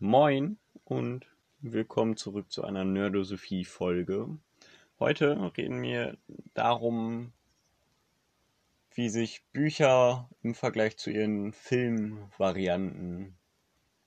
Moin 0.00 0.58
und 0.84 1.24
willkommen 1.60 2.16
zurück 2.16 2.50
zu 2.50 2.64
einer 2.64 2.84
Nerdosophie-Folge. 2.84 4.28
Heute 4.98 5.52
reden 5.56 5.80
wir 5.82 6.16
darum, 6.52 7.32
wie 8.92 9.08
sich 9.08 9.44
Bücher 9.52 10.28
im 10.42 10.54
Vergleich 10.54 10.96
zu 10.96 11.10
ihren 11.10 11.52
Filmvarianten 11.52 13.36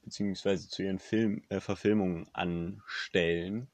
beziehungsweise 0.03 0.67
zu 0.67 0.83
ihren 0.83 0.99
Film 0.99 1.43
äh, 1.49 1.61
Verfilmungen 1.61 2.27
anstellen. 2.33 3.67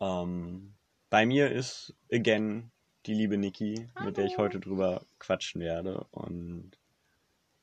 Ähm, 0.00 0.74
bei 1.08 1.24
mir 1.24 1.52
ist 1.52 1.94
again 2.12 2.70
die 3.06 3.14
liebe 3.14 3.38
Niki, 3.38 3.88
mit 4.04 4.16
der 4.16 4.26
ich 4.26 4.38
heute 4.38 4.58
drüber 4.58 5.06
quatschen 5.20 5.60
werde. 5.60 6.04
Und 6.10 6.72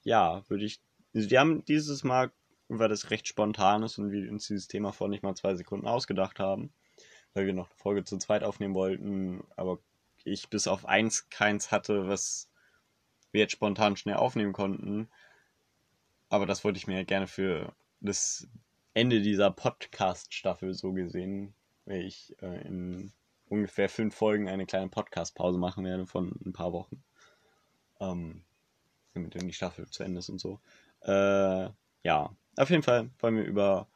ja, 0.03 0.43
würde 0.49 0.63
ich. 0.63 0.79
Wir 1.11 1.39
haben 1.39 1.63
dieses 1.65 2.03
Mal, 2.03 2.31
weil 2.79 2.89
das 2.89 3.09
recht 3.09 3.27
spontan 3.27 3.83
ist 3.83 3.97
und 3.97 4.11
wir 4.11 4.29
uns 4.31 4.47
dieses 4.47 4.67
Thema 4.67 4.91
vor 4.91 5.07
nicht 5.09 5.23
mal 5.23 5.35
zwei 5.35 5.55
Sekunden 5.55 5.87
ausgedacht 5.87 6.39
haben, 6.39 6.73
weil 7.33 7.45
wir 7.45 7.53
noch 7.53 7.69
eine 7.69 7.77
Folge 7.77 8.03
zu 8.03 8.17
zweit 8.17 8.43
aufnehmen 8.43 8.73
wollten, 8.73 9.43
aber 9.55 9.79
ich 10.23 10.49
bis 10.49 10.67
auf 10.67 10.85
eins 10.85 11.29
keins 11.29 11.71
hatte, 11.71 12.07
was 12.07 12.49
wir 13.31 13.41
jetzt 13.41 13.53
spontan 13.53 13.97
schnell 13.97 14.15
aufnehmen 14.15 14.53
konnten. 14.53 15.09
Aber 16.29 16.45
das 16.45 16.63
wollte 16.63 16.77
ich 16.77 16.87
mir 16.87 17.03
gerne 17.05 17.27
für 17.27 17.73
das 17.99 18.47
Ende 18.93 19.21
dieser 19.21 19.51
Podcast-Staffel 19.51 20.73
so 20.73 20.93
gesehen, 20.93 21.53
weil 21.85 22.01
ich 22.01 22.35
äh, 22.41 22.67
in 22.67 23.11
ungefähr 23.49 23.89
fünf 23.89 24.15
Folgen 24.15 24.49
eine 24.49 24.65
kleine 24.65 24.89
Podcast-Pause 24.89 25.59
machen 25.59 25.83
werde 25.83 26.05
von 26.05 26.31
ein 26.45 26.53
paar 26.53 26.73
Wochen. 26.73 27.03
Ähm, 27.99 28.43
damit 29.13 29.35
dann 29.35 29.47
die 29.47 29.53
Staffel 29.53 29.87
zu 29.89 30.03
Ende 30.03 30.19
ist 30.19 30.29
und 30.29 30.39
so. 30.39 30.59
Äh, 31.01 31.69
ja, 32.03 32.35
auf 32.57 32.69
jeden 32.69 32.83
Fall 32.83 33.09
wollen 33.19 33.37
wir 33.37 33.43
über 33.43 33.87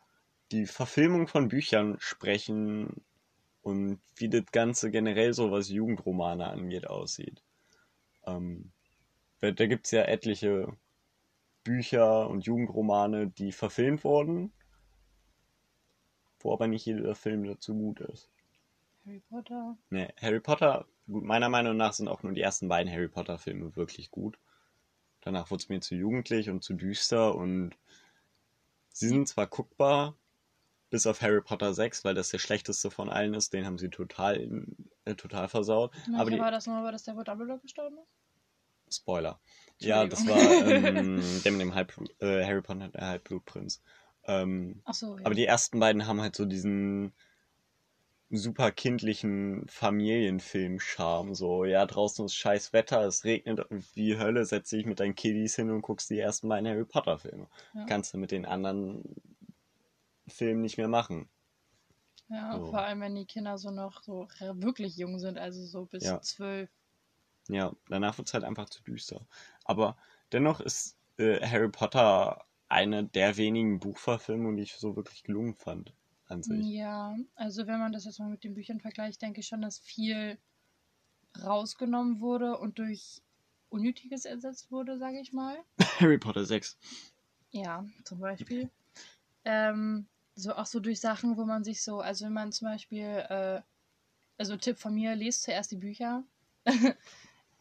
die 0.51 0.65
Verfilmung 0.65 1.27
von 1.27 1.49
Büchern 1.49 1.97
sprechen 1.99 3.01
und 3.61 3.99
wie 4.15 4.29
das 4.29 4.45
Ganze 4.51 4.91
generell 4.91 5.33
so, 5.33 5.51
was 5.51 5.69
Jugendromane 5.69 6.47
angeht, 6.47 6.87
aussieht. 6.87 7.43
Ähm, 8.25 8.71
da 9.41 9.51
gibt 9.51 9.85
es 9.85 9.91
ja 9.91 10.03
etliche 10.03 10.75
Bücher 11.63 12.29
und 12.29 12.45
Jugendromane, 12.45 13.27
die 13.27 13.51
verfilmt 13.51 14.03
wurden, 14.03 14.53
wo 16.39 16.53
aber 16.53 16.67
nicht 16.67 16.85
jeder 16.85 17.13
Film 17.13 17.43
dazu 17.43 17.73
gut 17.73 17.99
ist. 17.99 18.29
Harry 19.05 19.21
Potter. 19.29 19.77
Ne, 19.89 20.13
Harry 20.17 20.39
Potter, 20.39 20.85
gut, 21.07 21.23
meiner 21.23 21.49
Meinung 21.49 21.77
nach 21.77 21.93
sind 21.93 22.07
auch 22.07 22.23
nur 22.23 22.33
die 22.33 22.41
ersten 22.41 22.67
beiden 22.67 22.91
Harry 22.91 23.07
Potter 23.07 23.37
Filme 23.37 23.75
wirklich 23.75 24.11
gut. 24.11 24.37
Danach 25.21 25.51
wurde 25.51 25.61
es 25.63 25.69
mir 25.69 25.81
zu 25.81 25.95
jugendlich 25.95 26.49
und 26.49 26.63
zu 26.63 26.73
düster 26.73 27.35
und 27.35 27.75
sie 28.99 29.09
sind 29.09 29.27
zwar 29.27 29.47
guckbar, 29.47 30.15
bis 30.89 31.05
auf 31.05 31.21
Harry 31.21 31.41
Potter 31.41 31.73
6, 31.73 32.03
weil 32.03 32.15
das 32.15 32.29
der 32.29 32.39
schlechteste 32.39 32.89
von 32.89 33.09
allen 33.09 33.33
ist, 33.33 33.53
den 33.53 33.65
haben 33.65 33.77
sie 33.77 33.89
total, 33.89 34.65
äh, 35.05 35.15
total 35.15 35.47
versaut. 35.47 35.93
Na, 36.09 36.19
aber 36.19 36.31
die, 36.31 36.39
war 36.39 36.51
das 36.51 36.65
nur, 36.65 36.83
weil 36.83 36.91
das 36.91 37.03
der 37.03 37.13
Dumbledore 37.13 37.59
gestorben 37.59 37.97
ist? 37.97 38.97
Spoiler. 38.97 39.39
Ja, 39.79 40.05
das 40.05 40.25
war 40.27 40.37
ähm, 40.37 41.21
der 41.43 41.51
mit 41.51 41.61
dem 41.61 41.75
Halbblut, 41.75 42.15
äh, 42.21 42.45
Harry 42.45 42.61
Potter 42.61 42.87
der 42.87 43.07
Halbblutprinz. 43.07 43.81
Ähm, 44.23 44.81
so, 44.91 45.17
ja. 45.17 45.25
aber 45.25 45.35
die 45.35 45.45
ersten 45.45 45.79
beiden 45.79 46.07
haben 46.07 46.21
halt 46.21 46.35
so 46.35 46.45
diesen 46.45 47.13
super 48.29 48.71
kindlichen 48.71 49.67
Familienfilm-Charme. 49.67 51.33
So, 51.35 51.65
ja, 51.65 51.85
draußen 51.85 52.25
ist 52.25 52.35
scheiß 52.35 52.73
Wetter, 52.73 53.01
es 53.05 53.23
regnet 53.23 53.61
wie 53.93 54.17
Hölle, 54.17 54.45
setz 54.45 54.69
dich 54.69 54.85
mit 54.85 54.99
deinen 54.99 55.15
Kiddies 55.15 55.55
hin 55.55 55.69
und 55.71 55.81
guckst 55.81 56.09
die 56.09 56.19
ersten 56.19 56.49
beiden 56.49 56.67
Harry 56.69 56.85
Potter-Filme. 56.85 57.47
Ja. 57.73 57.87
Kannst 57.87 58.13
du 58.13 58.17
mit 58.17 58.31
den 58.31 58.45
anderen 58.45 59.03
Filmen 60.27 60.61
nicht 60.61 60.77
mehr 60.77 60.87
machen. 60.87 61.29
Ja, 62.29 62.61
so. 62.61 62.61
vor 62.61 62.79
allem, 62.83 63.01
wenn 63.01 63.15
die 63.15 63.25
Kinder 63.25 63.57
so 63.57 63.69
noch 63.69 64.01
so 64.01 64.27
wirklich 64.39 64.95
jung 64.95 65.19
sind, 65.19 65.37
also 65.37 65.65
so 65.65 65.85
bis 65.85 66.05
Ja. 66.05 66.21
zwölf. 66.21 66.69
Ja, 67.49 67.73
danach 67.89 68.17
wird 68.17 68.27
es 68.29 68.33
halt 68.33 68.43
einfach 68.45 68.69
zu 68.69 68.81
düster. 68.83 69.27
Aber 69.65 69.97
dennoch 70.31 70.59
ist 70.61 70.97
äh, 71.17 71.39
Harry 71.45 71.69
Potter 71.69 72.45
eine 72.69 73.05
der 73.05 73.37
wenigen 73.37 73.79
Buchverfilmungen, 73.79 74.57
die 74.57 74.63
ich 74.63 74.73
so 74.75 74.95
wirklich 74.95 75.23
gelungen 75.23 75.55
fand 75.55 75.93
an 76.27 76.43
sich. 76.43 76.65
Ja, 76.65 77.17
also 77.35 77.67
wenn 77.67 77.79
man 77.79 77.91
das 77.91 78.05
jetzt 78.05 78.19
mal 78.19 78.29
mit 78.29 78.43
den 78.43 78.53
Büchern 78.53 78.79
vergleicht, 78.79 79.21
denke 79.21 79.39
ich 79.39 79.47
schon, 79.47 79.61
dass 79.61 79.79
viel 79.79 80.37
rausgenommen 81.43 82.19
wurde 82.19 82.57
und 82.57 82.79
durch 82.79 83.21
Unnötiges 83.69 84.25
ersetzt 84.25 84.71
wurde, 84.71 84.97
sage 84.97 85.19
ich 85.19 85.33
mal. 85.33 85.57
Harry 85.99 86.17
Potter 86.17 86.45
6. 86.45 86.77
Ja, 87.51 87.85
zum 88.03 88.19
Beispiel. 88.19 88.69
Ähm, 89.45 90.07
so 90.35 90.53
auch 90.53 90.65
so 90.65 90.79
durch 90.79 90.99
Sachen, 90.99 91.37
wo 91.37 91.45
man 91.45 91.63
sich 91.63 91.81
so, 91.81 91.99
also 91.99 92.25
wenn 92.25 92.33
man 92.33 92.51
zum 92.51 92.67
Beispiel, 92.67 93.05
äh, 93.05 93.61
also 94.37 94.55
Tipp 94.55 94.77
von 94.77 94.93
mir, 94.93 95.15
lest 95.15 95.43
zuerst 95.43 95.71
die 95.71 95.77
Bücher. 95.77 96.23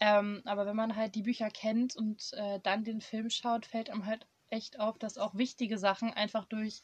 ähm, 0.00 0.42
aber 0.44 0.66
wenn 0.66 0.76
man 0.76 0.96
halt 0.96 1.14
die 1.14 1.22
Bücher 1.22 1.50
kennt 1.50 1.96
und 1.96 2.32
äh, 2.34 2.60
dann 2.62 2.84
den 2.84 3.00
Film 3.00 3.30
schaut, 3.30 3.66
fällt 3.66 3.90
einem 3.90 4.06
halt 4.06 4.26
echt 4.50 4.78
auf, 4.78 4.98
dass 4.98 5.18
auch 5.18 5.34
wichtige 5.36 5.78
Sachen 5.78 6.12
einfach 6.12 6.44
durch 6.44 6.82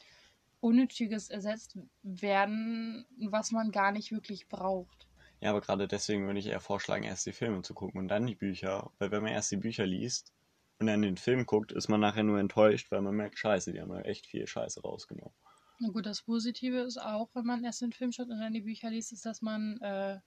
Unnötiges 0.62 1.28
ersetzt 1.28 1.76
werden, 2.02 3.04
was 3.18 3.50
man 3.50 3.72
gar 3.72 3.90
nicht 3.90 4.12
wirklich 4.12 4.48
braucht. 4.48 5.08
Ja, 5.40 5.50
aber 5.50 5.60
gerade 5.60 5.88
deswegen 5.88 6.26
würde 6.26 6.38
ich 6.38 6.46
eher 6.46 6.60
vorschlagen, 6.60 7.02
erst 7.02 7.26
die 7.26 7.32
Filme 7.32 7.62
zu 7.62 7.74
gucken 7.74 8.00
und 8.00 8.08
dann 8.08 8.26
die 8.26 8.36
Bücher. 8.36 8.92
Weil 8.98 9.10
wenn 9.10 9.24
man 9.24 9.32
erst 9.32 9.50
die 9.50 9.56
Bücher 9.56 9.84
liest 9.84 10.32
und 10.78 10.86
dann 10.86 11.02
den 11.02 11.16
Film 11.16 11.46
guckt, 11.46 11.72
ist 11.72 11.88
man 11.88 12.00
nachher 12.00 12.22
nur 12.22 12.38
enttäuscht, 12.38 12.92
weil 12.92 13.02
man 13.02 13.16
merkt, 13.16 13.38
scheiße, 13.38 13.72
die 13.72 13.80
haben 13.80 13.92
ja 13.92 14.02
echt 14.02 14.26
viel 14.26 14.46
Scheiße 14.46 14.82
rausgenommen. 14.82 15.34
Na 15.80 15.88
gut, 15.88 16.06
das 16.06 16.22
Positive 16.22 16.78
ist 16.78 16.98
auch, 16.98 17.28
wenn 17.34 17.44
man 17.44 17.64
erst 17.64 17.82
den 17.82 17.92
Film 17.92 18.12
schaut 18.12 18.28
und 18.28 18.38
dann 18.38 18.52
die 18.52 18.60
Bücher 18.60 18.88
liest, 18.88 19.12
ist, 19.12 19.26
dass 19.26 19.42
man 19.42 19.80
äh, 19.80 20.20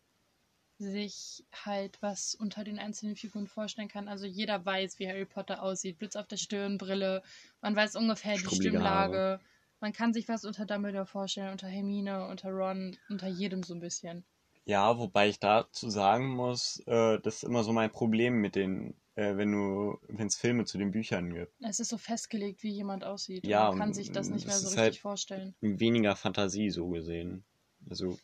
sich 0.79 1.45
halt 1.53 2.01
was 2.01 2.35
unter 2.35 2.65
den 2.65 2.77
einzelnen 2.77 3.15
Figuren 3.15 3.47
vorstellen 3.47 3.87
kann. 3.87 4.09
Also 4.09 4.25
jeder 4.25 4.65
weiß, 4.65 4.99
wie 4.99 5.07
Harry 5.07 5.25
Potter 5.25 5.63
aussieht. 5.63 5.97
Blitz 5.97 6.17
auf 6.17 6.27
der 6.27 6.35
Stirn, 6.35 6.77
Brille. 6.77 7.23
Man 7.61 7.73
weiß 7.73 7.95
ungefähr 7.95 8.35
die 8.35 8.53
Stimmlage. 8.53 9.17
Haare. 9.17 9.39
Man 9.85 9.93
kann 9.93 10.13
sich 10.15 10.27
was 10.27 10.45
unter 10.45 10.65
Dumbledore 10.65 11.05
vorstellen, 11.05 11.51
unter 11.51 11.67
Hermine, 11.67 12.27
unter 12.27 12.49
Ron, 12.49 12.97
unter 13.07 13.27
jedem 13.27 13.61
so 13.61 13.75
ein 13.75 13.79
bisschen. 13.79 14.25
Ja, 14.63 14.97
wobei 14.97 15.29
ich 15.29 15.39
dazu 15.39 15.91
sagen 15.91 16.29
muss, 16.29 16.79
äh, 16.87 17.19
das 17.19 17.35
ist 17.35 17.43
immer 17.43 17.63
so 17.63 17.71
mein 17.71 17.91
Problem 17.91 18.41
mit 18.41 18.55
den, 18.55 18.95
äh, 19.13 19.37
wenn 19.37 19.51
du, 19.51 19.99
wenn 20.07 20.25
es 20.25 20.37
Filme 20.37 20.65
zu 20.65 20.79
den 20.79 20.89
Büchern 20.89 21.31
gibt. 21.31 21.53
Es 21.61 21.79
ist 21.79 21.89
so 21.89 21.99
festgelegt, 21.99 22.63
wie 22.63 22.71
jemand 22.71 23.03
aussieht. 23.03 23.45
Ja, 23.45 23.69
man 23.69 23.77
kann 23.77 23.93
sich 23.93 24.11
das 24.11 24.27
nicht 24.29 24.47
mehr 24.47 24.57
so 24.57 24.69
richtig 24.69 24.79
halt- 24.81 24.95
vorstellen. 24.97 25.53
Weniger 25.61 26.15
Fantasie 26.15 26.71
so 26.71 26.87
gesehen. 26.87 27.45
Also, 27.87 28.17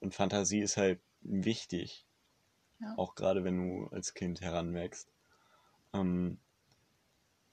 und 0.00 0.14
Fantasie 0.14 0.60
ist 0.60 0.78
halt 0.78 1.02
wichtig. 1.20 2.06
Ja. 2.80 2.94
Auch 2.96 3.14
gerade 3.14 3.44
wenn 3.44 3.58
du 3.58 3.88
als 3.88 4.14
Kind 4.14 4.40
heranwächst. 4.40 5.12
Ähm, 5.92 6.38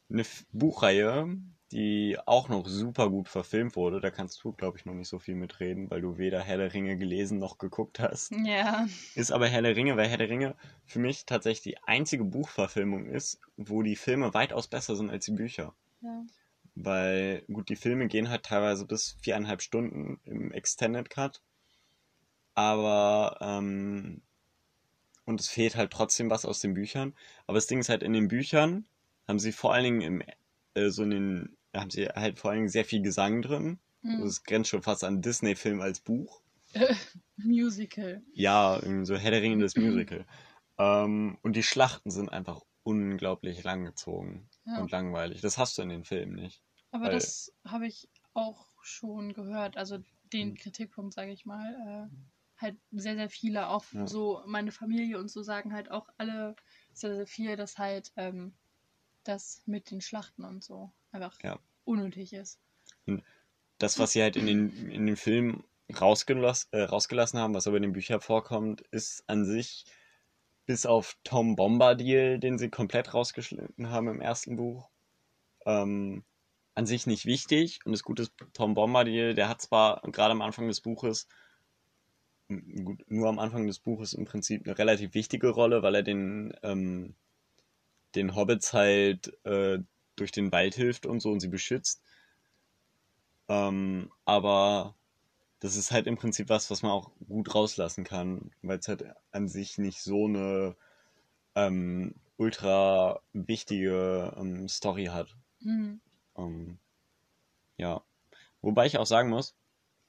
eine 0.09 0.23
Buchreihe, 0.53 1.37
die 1.71 2.17
auch 2.25 2.49
noch 2.49 2.67
super 2.67 3.09
gut 3.09 3.29
verfilmt 3.29 3.75
wurde, 3.75 4.01
da 4.01 4.11
kannst 4.11 4.43
du, 4.43 4.51
glaube 4.51 4.77
ich, 4.77 4.85
noch 4.85 4.93
nicht 4.93 5.07
so 5.07 5.19
viel 5.19 5.35
mitreden, 5.35 5.89
weil 5.89 6.01
du 6.01 6.17
weder 6.17 6.41
Herr 6.41 6.57
der 6.57 6.73
Ringe 6.73 6.97
gelesen 6.97 7.39
noch 7.39 7.57
geguckt 7.57 7.99
hast. 7.99 8.31
Ja, 8.31 8.87
Ist 9.15 9.31
aber 9.31 9.47
Herr 9.47 9.61
der 9.61 9.75
Ringe, 9.75 9.97
weil 9.97 10.07
Herr 10.07 10.17
der 10.17 10.29
Ringe 10.29 10.55
für 10.85 10.99
mich 10.99 11.25
tatsächlich 11.25 11.75
die 11.75 11.83
einzige 11.83 12.23
Buchverfilmung 12.23 13.05
ist, 13.07 13.39
wo 13.57 13.81
die 13.83 13.95
Filme 13.95 14.33
weitaus 14.33 14.67
besser 14.67 14.95
sind 14.95 15.09
als 15.09 15.25
die 15.25 15.31
Bücher. 15.31 15.73
ja. 16.01 16.23
Weil, 16.75 17.43
gut, 17.51 17.69
die 17.69 17.75
Filme 17.75 18.07
gehen 18.07 18.29
halt 18.29 18.43
teilweise 18.43 18.85
bis 18.85 19.17
viereinhalb 19.21 19.61
Stunden 19.61 20.19
im 20.23 20.51
Extended 20.51 21.09
Cut. 21.09 21.41
Aber, 22.53 23.37
ähm, 23.41 24.21
und 25.25 25.39
es 25.39 25.47
fehlt 25.47 25.75
halt 25.75 25.91
trotzdem 25.91 26.29
was 26.29 26.45
aus 26.45 26.59
den 26.59 26.73
Büchern. 26.73 27.13
Aber 27.47 27.55
das 27.55 27.67
Ding 27.67 27.79
ist 27.79 27.89
halt, 27.89 28.03
in 28.03 28.13
den 28.13 28.27
Büchern 28.27 28.85
haben 29.27 29.39
sie 29.39 29.51
vor 29.51 29.73
allen 29.73 29.83
Dingen 29.83 30.01
im, 30.01 30.23
äh, 30.73 30.89
so 30.89 31.03
in 31.03 31.09
den, 31.11 31.57
haben 31.75 31.89
sie 31.89 32.07
halt 32.07 32.39
vor 32.39 32.51
allen 32.51 32.59
Dingen 32.59 32.69
sehr 32.69 32.85
viel 32.85 33.01
Gesang 33.01 33.41
drin. 33.41 33.79
Hm. 34.01 34.21
Das 34.21 34.43
grenzt 34.43 34.69
schon 34.69 34.81
fast 34.81 35.03
an 35.03 35.21
Disney-Film 35.21 35.81
als 35.81 35.99
Buch. 36.01 36.41
Musical. 37.37 38.23
Ja, 38.33 38.79
so 39.03 39.15
Herr 39.15 39.31
der 39.31 39.41
Ringe 39.41 39.61
das 39.61 39.75
Musical. 39.75 40.25
ähm, 40.77 41.37
und 41.41 41.55
die 41.55 41.63
Schlachten 41.63 42.11
sind 42.11 42.29
einfach 42.29 42.61
unglaublich 42.83 43.63
langgezogen 43.63 44.49
Ja. 44.65 44.79
und 44.79 44.91
langweilig. 44.91 45.41
Das 45.41 45.57
hast 45.57 45.77
du 45.77 45.81
in 45.83 45.89
den 45.89 46.03
Filmen 46.03 46.33
nicht. 46.35 46.63
Aber 46.91 47.05
Weil- 47.05 47.13
das 47.13 47.53
habe 47.65 47.87
ich 47.87 48.09
auch 48.33 48.65
schon 48.81 49.33
gehört. 49.33 49.77
Also 49.77 49.99
den 50.33 50.49
Hm. 50.49 50.55
Kritikpunkt, 50.55 51.13
sage 51.13 51.31
ich 51.31 51.45
mal. 51.45 52.09
Äh, 52.11 52.15
halt 52.57 52.77
sehr, 52.91 53.15
sehr 53.15 53.29
viele, 53.29 53.69
auch 53.69 53.83
Ja. 53.91 54.07
so 54.07 54.43
meine 54.45 54.71
Familie 54.71 55.17
und 55.19 55.29
so 55.29 55.41
sagen 55.41 55.73
halt 55.73 55.89
auch 55.89 56.07
alle 56.17 56.55
sehr, 56.93 57.15
sehr 57.15 57.27
viel, 57.27 57.55
dass 57.55 57.77
halt 57.77 58.11
ähm, 58.17 58.53
das 59.23 59.63
mit 59.65 59.89
den 59.91 59.99
Schlachten 60.01 60.45
und 60.45 60.63
so 60.63 60.91
einfach 61.11 61.37
Ja. 61.41 61.59
unnötig 61.83 62.33
ist. 62.33 62.59
das, 63.77 63.97
was 63.97 64.11
sie 64.11 64.21
halt 64.21 64.35
in 64.35 64.45
den, 64.45 64.91
in 64.91 65.07
den 65.07 65.15
Filmen 65.17 65.63
rausgelass, 65.99 66.67
äh, 66.71 66.83
rausgelassen 66.83 67.39
haben, 67.39 67.55
was 67.55 67.67
aber 67.67 67.77
in 67.77 67.83
den 67.83 67.93
Büchern 67.93 68.21
vorkommt, 68.21 68.81
ist 68.91 69.23
an 69.27 69.43
sich, 69.43 69.85
bis 70.65 70.85
auf 70.85 71.17
Tom 71.23 71.55
Bombadil, 71.55 72.39
den 72.39 72.57
sie 72.57 72.69
komplett 72.69 73.13
rausgeschnitten 73.13 73.89
haben 73.89 74.07
im 74.07 74.21
ersten 74.21 74.55
Buch, 74.55 74.89
ähm, 75.65 76.23
an 76.75 76.85
sich 76.85 77.07
nicht 77.07 77.25
wichtig. 77.25 77.79
Und 77.85 77.91
das 77.91 78.03
Gute 78.03 78.23
ist, 78.23 78.33
Tom 78.53 78.73
Bombadil, 78.75 79.33
der 79.33 79.49
hat 79.49 79.61
zwar 79.61 80.01
gerade 80.11 80.31
am 80.31 80.41
Anfang 80.41 80.67
des 80.67 80.81
Buches, 80.81 81.27
gut, 82.47 83.03
nur 83.07 83.27
am 83.27 83.39
Anfang 83.39 83.67
des 83.67 83.79
Buches 83.79 84.13
im 84.13 84.25
Prinzip 84.25 84.65
eine 84.65 84.77
relativ 84.77 85.13
wichtige 85.13 85.49
Rolle, 85.49 85.83
weil 85.83 85.95
er 85.95 86.03
den, 86.03 86.53
ähm, 86.63 87.15
den 88.15 88.35
Hobbits 88.35 88.73
halt 88.73 89.37
äh, 89.45 89.79
durch 90.21 90.31
den 90.31 90.51
Wald 90.51 90.75
hilft 90.75 91.05
und 91.05 91.19
so 91.19 91.31
und 91.31 91.39
sie 91.39 91.47
beschützt. 91.49 92.01
Ähm, 93.49 94.11
aber 94.25 94.95
das 95.59 95.75
ist 95.75 95.91
halt 95.91 96.07
im 96.07 96.17
Prinzip 96.17 96.49
was, 96.49 96.71
was 96.71 96.81
man 96.81 96.91
auch 96.91 97.11
gut 97.27 97.53
rauslassen 97.53 98.03
kann, 98.03 98.51
weil 98.61 98.79
es 98.79 98.87
halt 98.87 99.03
an 99.31 99.47
sich 99.47 99.77
nicht 99.77 100.01
so 100.01 100.25
eine 100.25 100.75
ähm, 101.55 102.15
ultra 102.37 103.21
wichtige 103.33 104.33
ähm, 104.37 104.67
Story 104.67 105.05
hat. 105.05 105.35
Mhm. 105.59 106.01
Ähm, 106.37 106.79
ja. 107.77 108.03
Wobei 108.61 108.85
ich 108.85 108.97
auch 108.97 109.05
sagen 109.05 109.29
muss, 109.29 109.55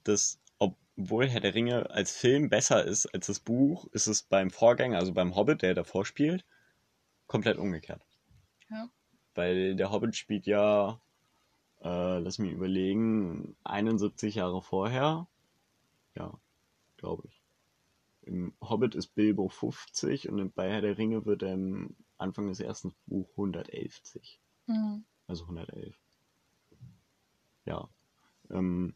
dass 0.05 0.39
obwohl 0.59 1.29
Herr 1.29 1.41
der 1.41 1.55
Ringe 1.55 1.91
als 1.91 2.17
Film 2.17 2.49
besser 2.49 2.85
ist 2.85 3.07
als 3.07 3.27
das 3.27 3.41
Buch, 3.41 3.87
ist 3.93 4.07
es 4.07 4.23
beim 4.23 4.51
Vorgänger, 4.51 4.99
also 4.99 5.13
beim 5.13 5.35
Hobbit, 5.35 5.63
der 5.63 5.75
davor 5.75 6.05
spielt, 6.05 6.45
komplett 7.27 7.57
umgekehrt. 7.57 8.05
Ja. 8.71 8.89
Weil 9.35 9.77
der 9.77 9.91
Hobbit 9.91 10.17
spielt 10.17 10.47
ja, 10.47 11.01
äh, 11.83 12.19
lass 12.19 12.39
mich 12.39 12.53
überlegen, 12.53 13.57
71 13.65 14.37
Jahre 14.37 14.63
vorher. 14.63 15.27
Ja, 16.15 16.33
glaube 16.97 17.25
ich. 17.27 17.43
Im 18.23 18.53
Hobbit 18.61 18.95
ist 18.95 19.15
Bilbo 19.15 19.49
50 19.49 20.29
und 20.29 20.55
bei 20.55 20.71
Herr 20.71 20.81
der 20.81 20.97
Ringe 20.97 21.25
wird 21.27 21.43
er 21.43 21.55
im 21.55 21.97
Anfang 22.19 22.47
des 22.49 22.61
ersten 22.61 22.95
Buch 23.07 23.29
111. 23.33 24.01
Mhm. 24.67 25.05
Also 25.27 25.45
111. 25.45 25.97
Ja. 27.65 27.89
Ähm, 28.51 28.95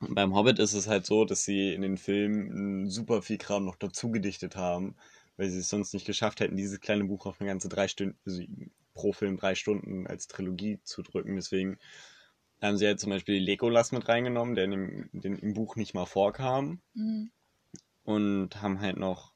beim 0.00 0.34
Hobbit 0.34 0.58
ist 0.58 0.72
es 0.72 0.88
halt 0.88 1.04
so, 1.04 1.26
dass 1.26 1.44
sie 1.44 1.74
in 1.74 1.82
den 1.82 1.98
Filmen 1.98 2.88
super 2.88 3.20
viel 3.20 3.36
Kram 3.36 3.64
noch 3.66 3.76
dazu 3.76 4.10
gedichtet 4.10 4.56
haben, 4.56 4.96
weil 5.36 5.50
sie 5.50 5.58
es 5.58 5.68
sonst 5.68 5.92
nicht 5.92 6.06
geschafft 6.06 6.40
hätten, 6.40 6.56
dieses 6.56 6.80
kleine 6.80 7.04
Buch 7.04 7.26
auf 7.26 7.40
eine 7.40 7.50
ganze 7.50 7.68
drei 7.68 7.88
Stunden, 7.88 8.18
also 8.24 8.42
pro 8.94 9.12
Film 9.12 9.36
drei 9.36 9.54
Stunden 9.54 10.06
als 10.06 10.26
Trilogie 10.26 10.80
zu 10.82 11.02
drücken. 11.02 11.36
Deswegen 11.36 11.78
haben 12.60 12.76
sie 12.76 12.84
ja 12.84 12.90
halt 12.90 13.00
zum 13.00 13.10
Beispiel 13.10 13.38
Legolas 13.42 13.92
mit 13.92 14.08
reingenommen, 14.08 14.54
der 14.54 14.66
dem, 14.66 15.08
den, 15.12 15.36
im 15.36 15.54
Buch 15.54 15.76
nicht 15.76 15.94
mal 15.94 16.06
vorkam. 16.06 16.80
Mhm. 16.94 17.30
Und 18.02 18.60
haben 18.62 18.80
halt 18.80 18.96
noch 18.96 19.32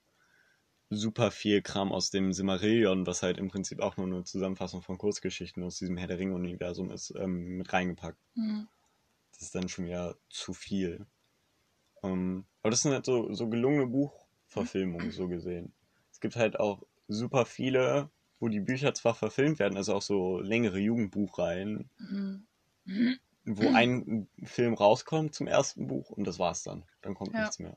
super 0.90 1.30
viel 1.30 1.62
Kram 1.62 1.92
aus 1.92 2.10
dem 2.10 2.32
Simmerillion, 2.32 3.06
was 3.06 3.22
halt 3.22 3.38
im 3.38 3.48
Prinzip 3.48 3.80
auch 3.80 3.96
nur 3.96 4.06
eine 4.06 4.24
Zusammenfassung 4.24 4.82
von 4.82 4.98
Kurzgeschichten 4.98 5.62
aus 5.62 5.78
diesem 5.78 5.96
Herr 5.96 6.06
der 6.06 6.18
Ringe-Universum 6.18 6.90
ist, 6.90 7.12
ähm, 7.16 7.56
mit 7.56 7.72
reingepackt. 7.72 8.18
Mhm. 8.34 8.68
Das 9.32 9.42
ist 9.42 9.54
dann 9.54 9.68
schon 9.68 9.86
wieder 9.86 10.16
zu 10.28 10.52
viel. 10.52 11.06
Ähm, 12.02 12.44
aber 12.62 12.70
das 12.70 12.82
sind 12.82 12.92
halt 12.92 13.06
so, 13.06 13.32
so 13.32 13.48
gelungene 13.48 13.86
Buchverfilmungen, 13.86 15.10
so 15.10 15.28
gesehen. 15.28 15.72
Es 16.10 16.20
gibt 16.20 16.36
halt 16.36 16.60
auch 16.60 16.82
super 17.08 17.44
viele, 17.46 18.10
wo 18.40 18.48
die 18.48 18.60
Bücher 18.60 18.94
zwar 18.94 19.14
verfilmt 19.14 19.58
werden, 19.58 19.76
also 19.76 19.94
auch 19.94 20.02
so 20.02 20.38
längere 20.40 20.78
Jugendbuchreihen, 20.78 21.90
Mhm. 21.98 23.18
wo 23.44 23.70
ein 23.70 24.28
Film 24.42 24.74
rauskommt 24.74 25.34
zum 25.34 25.46
ersten 25.46 25.86
Buch 25.86 26.10
und 26.10 26.24
das 26.24 26.38
war's 26.38 26.62
dann. 26.62 26.84
Dann 27.02 27.14
kommt 27.14 27.34
Ja. 27.34 27.40
nichts 27.40 27.58
mehr. 27.58 27.76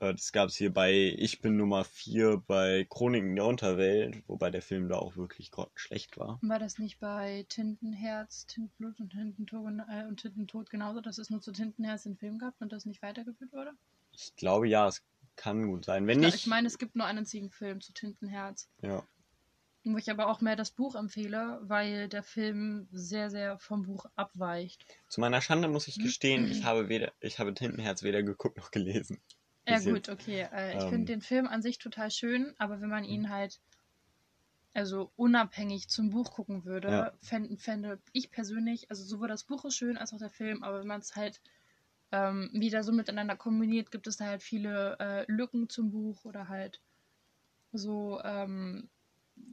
Äh, 0.00 0.12
Das 0.14 0.32
gab 0.32 0.48
es 0.48 0.56
hier 0.56 0.72
bei 0.72 0.92
Ich 1.16 1.40
bin 1.40 1.56
Nummer 1.56 1.84
4 1.84 2.38
bei 2.46 2.86
Chroniken 2.88 3.36
der 3.36 3.46
Unterwelt, 3.46 4.22
wobei 4.26 4.50
der 4.50 4.62
Film 4.62 4.88
da 4.88 4.96
auch 4.96 5.16
wirklich 5.16 5.50
grottenschlecht 5.50 6.18
war. 6.18 6.40
War 6.42 6.58
das 6.58 6.78
nicht 6.78 7.00
bei 7.00 7.44
Tintenherz, 7.48 8.46
Tintenblut 8.46 9.00
und 9.00 9.10
Tintentod, 9.10 9.72
äh, 9.88 10.04
und 10.06 10.20
Tintentod 10.20 10.70
genauso, 10.70 11.00
dass 11.00 11.18
es 11.18 11.30
nur 11.30 11.40
zu 11.40 11.52
Tintenherz 11.52 12.04
den 12.04 12.16
Film 12.16 12.38
gab 12.38 12.54
und 12.60 12.72
das 12.72 12.86
nicht 12.86 13.02
weitergeführt 13.02 13.52
wurde? 13.52 13.72
Ich 14.12 14.34
glaube 14.36 14.68
ja, 14.68 14.88
es 14.88 15.02
kann 15.36 15.66
gut 15.66 15.84
sein. 15.84 16.06
Wenn 16.06 16.20
Ja, 16.20 16.28
nicht, 16.28 16.36
Ich 16.36 16.46
meine, 16.46 16.66
es 16.66 16.78
gibt 16.78 16.96
nur 16.96 17.06
einen 17.06 17.18
einzigen 17.20 17.50
Film 17.50 17.80
zu 17.80 17.92
Tintenherz. 17.92 18.68
ja. 18.82 19.02
Wo 19.84 19.96
ich 19.98 20.10
aber 20.10 20.26
auch 20.28 20.40
mehr 20.40 20.56
das 20.56 20.72
Buch 20.72 20.94
empfehle, 20.96 21.60
weil 21.62 22.08
der 22.08 22.22
Film 22.24 22.88
sehr, 22.90 23.30
sehr 23.30 23.58
vom 23.58 23.82
Buch 23.84 24.06
abweicht. 24.16 24.84
Zu 25.08 25.22
meiner 25.22 25.40
Schande 25.40 25.66
muss 25.66 25.88
Mhm. 25.88 25.88
ich 25.88 25.98
gestehen, 25.98 26.46
ich 26.46 26.62
habe 26.64 26.90
weder, 26.90 27.14
ich 27.20 27.38
habe 27.38 27.54
Tintenherz 27.54 28.02
weder 28.02 28.22
geguckt 28.22 28.58
noch 28.58 28.70
gelesen. 28.70 29.22
Ja, 29.66 29.78
gut, 29.80 30.08
okay. 30.08 30.48
Äh, 30.52 30.74
ich 30.74 30.86
Ähm. 30.86 30.86
finde 30.86 31.12
den 31.12 31.20
Film 31.20 31.46
an 31.48 31.60
sich 31.60 31.76
total 31.78 32.10
schön, 32.10 32.54
aber 32.58 32.80
wenn 32.80 32.88
man 32.88 33.04
ihn 33.04 33.28
halt 33.28 33.60
also 34.72 35.12
unabhängig 35.16 35.88
zum 35.88 36.10
Buch 36.10 36.32
gucken 36.32 36.64
würde, 36.64 37.12
Ja. 37.12 37.12
fände, 37.22 37.56
fände 37.58 38.02
ich 38.12 38.30
persönlich, 38.30 38.90
also 38.90 39.04
sowohl 39.04 39.28
das 39.28 39.44
Buch 39.44 39.64
ist 39.64 39.76
schön 39.76 39.96
als 39.96 40.12
auch 40.12 40.18
der 40.18 40.30
Film, 40.30 40.62
aber 40.64 40.80
wenn 40.80 40.86
man 40.88 41.00
es 41.00 41.14
halt 41.14 41.40
ähm, 42.12 42.50
wieder 42.52 42.82
so 42.84 42.92
miteinander 42.92 43.36
kombiniert, 43.36 43.90
gibt 43.92 44.06
es 44.06 44.16
da 44.16 44.26
halt 44.26 44.42
viele 44.42 44.98
äh, 45.00 45.24
Lücken 45.30 45.68
zum 45.68 45.90
Buch 45.90 46.24
oder 46.24 46.48
halt 46.48 46.82
so 47.72 48.20
ähm, 48.24 48.90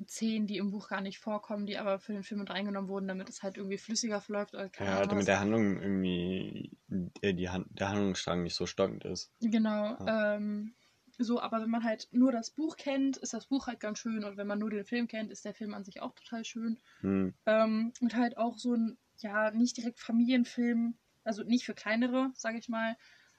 Szenen, 0.07 0.47
die 0.47 0.57
im 0.57 0.71
Buch 0.71 0.89
gar 0.89 1.01
nicht 1.01 1.19
vorkommen, 1.19 1.65
die 1.65 1.77
aber 1.77 1.99
für 1.99 2.13
den 2.13 2.23
Film 2.23 2.39
mit 2.41 2.49
reingenommen 2.49 2.89
wurden, 2.89 3.07
damit 3.07 3.29
es 3.29 3.43
halt 3.43 3.57
irgendwie 3.57 3.77
flüssiger 3.77 4.21
verläuft 4.21 4.53
oder 4.53 4.69
keine 4.69 4.89
Ja, 4.89 4.95
Ahnung. 4.97 5.09
damit 5.09 5.27
der 5.27 5.39
Handlung 5.39 5.81
irgendwie, 5.81 6.77
äh, 7.21 7.33
die 7.33 7.49
Han 7.49 7.65
der 7.69 7.89
Handlungsstrang 7.89 8.43
nicht 8.43 8.55
so 8.55 8.65
stockend 8.65 9.05
ist. 9.05 9.31
Genau. 9.41 9.97
Ja. 10.05 10.35
Ähm, 10.35 10.73
so, 11.17 11.39
aber 11.39 11.61
wenn 11.61 11.69
man 11.69 11.83
halt 11.83 12.07
nur 12.11 12.31
das 12.31 12.51
Buch 12.51 12.77
kennt, 12.77 13.17
ist 13.17 13.33
das 13.33 13.47
Buch 13.47 13.67
halt 13.67 13.79
ganz 13.79 13.99
schön. 13.99 14.23
Und 14.23 14.37
wenn 14.37 14.47
man 14.47 14.59
nur 14.59 14.69
den 14.69 14.85
Film 14.85 15.07
kennt, 15.07 15.31
ist 15.31 15.45
der 15.45 15.53
Film 15.53 15.73
an 15.73 15.83
sich 15.83 16.01
auch 16.01 16.13
total 16.15 16.45
schön. 16.45 16.79
Hm. 17.01 17.33
Ähm, 17.45 17.93
und 18.01 18.15
halt 18.15 18.37
auch 18.37 18.57
so 18.57 18.73
ein, 18.75 18.97
ja, 19.17 19.51
nicht 19.51 19.77
direkt 19.77 19.99
Familienfilm. 19.99 20.97
Also 21.23 21.43
nicht 21.43 21.65
für 21.65 21.73
kleinere, 21.75 22.31
sag 22.35 22.55
ich 22.55 22.69
mal. 22.69 22.97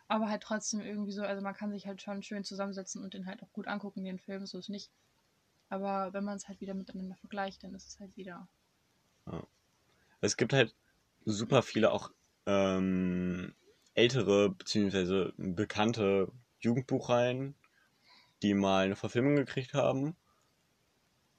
Aber 0.08 0.28
halt 0.28 0.42
trotzdem 0.42 0.80
irgendwie 0.80 1.12
so, 1.12 1.22
also 1.22 1.42
man 1.42 1.54
kann 1.54 1.72
sich 1.72 1.86
halt 1.86 2.02
schon 2.02 2.22
schön 2.22 2.44
zusammensetzen 2.44 3.02
und 3.02 3.14
den 3.14 3.26
halt 3.26 3.42
auch 3.42 3.52
gut 3.52 3.66
angucken, 3.66 4.04
den 4.04 4.18
Film, 4.18 4.46
so 4.46 4.58
ist 4.58 4.68
nicht. 4.68 4.90
Aber 5.72 6.12
wenn 6.12 6.24
man 6.24 6.36
es 6.36 6.48
halt 6.48 6.60
wieder 6.60 6.74
miteinander 6.74 7.16
vergleicht, 7.16 7.64
dann 7.64 7.74
ist 7.74 7.88
es 7.88 7.98
halt 7.98 8.14
wieder. 8.18 8.46
Es 10.20 10.36
gibt 10.36 10.52
halt 10.52 10.74
super 11.24 11.62
viele 11.62 11.92
auch 11.92 12.10
ähm, 12.44 13.54
ältere 13.94 14.50
beziehungsweise 14.50 15.32
bekannte 15.38 16.30
Jugendbuchreihen, 16.60 17.54
die 18.42 18.52
mal 18.52 18.84
eine 18.84 18.96
Verfilmung 18.96 19.34
gekriegt 19.34 19.72
haben. 19.72 20.14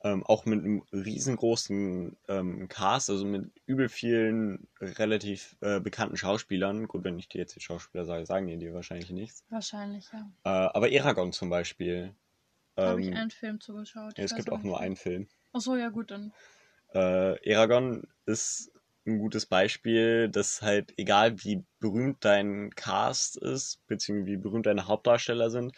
Ähm, 0.02 0.26
auch 0.26 0.46
mit 0.46 0.64
einem 0.64 0.82
riesengroßen 0.92 2.18
ähm, 2.28 2.68
Cast, 2.70 3.12
also 3.12 3.26
mit 3.26 3.52
übel 3.68 3.88
vielen 3.88 4.68
relativ 4.82 5.56
äh, 5.62 5.80
bekannten 5.80 6.18
Schauspielern. 6.18 6.88
Gut, 6.88 7.04
wenn 7.04 7.20
ich 7.20 7.30
dir 7.30 7.38
jetzt 7.38 7.56
die 7.56 7.62
Schauspieler 7.62 8.06
sage, 8.06 8.26
sagen 8.26 8.48
die 8.48 8.58
dir 8.58 8.74
wahrscheinlich 8.74 9.12
nichts. 9.12 9.46
Wahrscheinlich, 9.50 10.08
ja. 10.12 10.28
Äh, 10.44 10.70
aber 10.74 10.92
Eragon 10.92 11.34
zum 11.34 11.52
Beispiel. 11.52 12.16
Habe 12.78 13.02
ich 13.02 13.08
Ähm, 13.08 13.14
einen 13.14 13.32
Film 13.32 13.62
zugeschaut. 13.62 14.18
ja, 14.18 14.24
es 14.24 14.36
gibt 14.36 14.50
auch 14.52 14.64
nur 14.64 14.80
einen 14.80 14.96
Film. 14.96 15.28
Achso, 15.52 15.76
ja 15.76 15.90
gut, 15.90 16.12
dann. 16.12 16.34
Äh, 16.94 17.50
Eragon 17.50 18.08
ist 18.26 18.72
ein 19.06 19.20
gutes 19.20 19.46
Beispiel, 19.46 20.30
dass 20.30 20.62
halt, 20.62 20.94
egal 20.98 21.44
wie 21.44 21.64
berühmt 21.80 22.24
dein 22.24 22.72
Cast 22.76 23.38
ist, 23.38 23.86
beziehungsweise 23.88 24.32
wie 24.32 24.38
berühmt 24.38 24.66
deine 24.66 24.88
Hauptdarsteller 24.88 25.50
sind, 25.50 25.76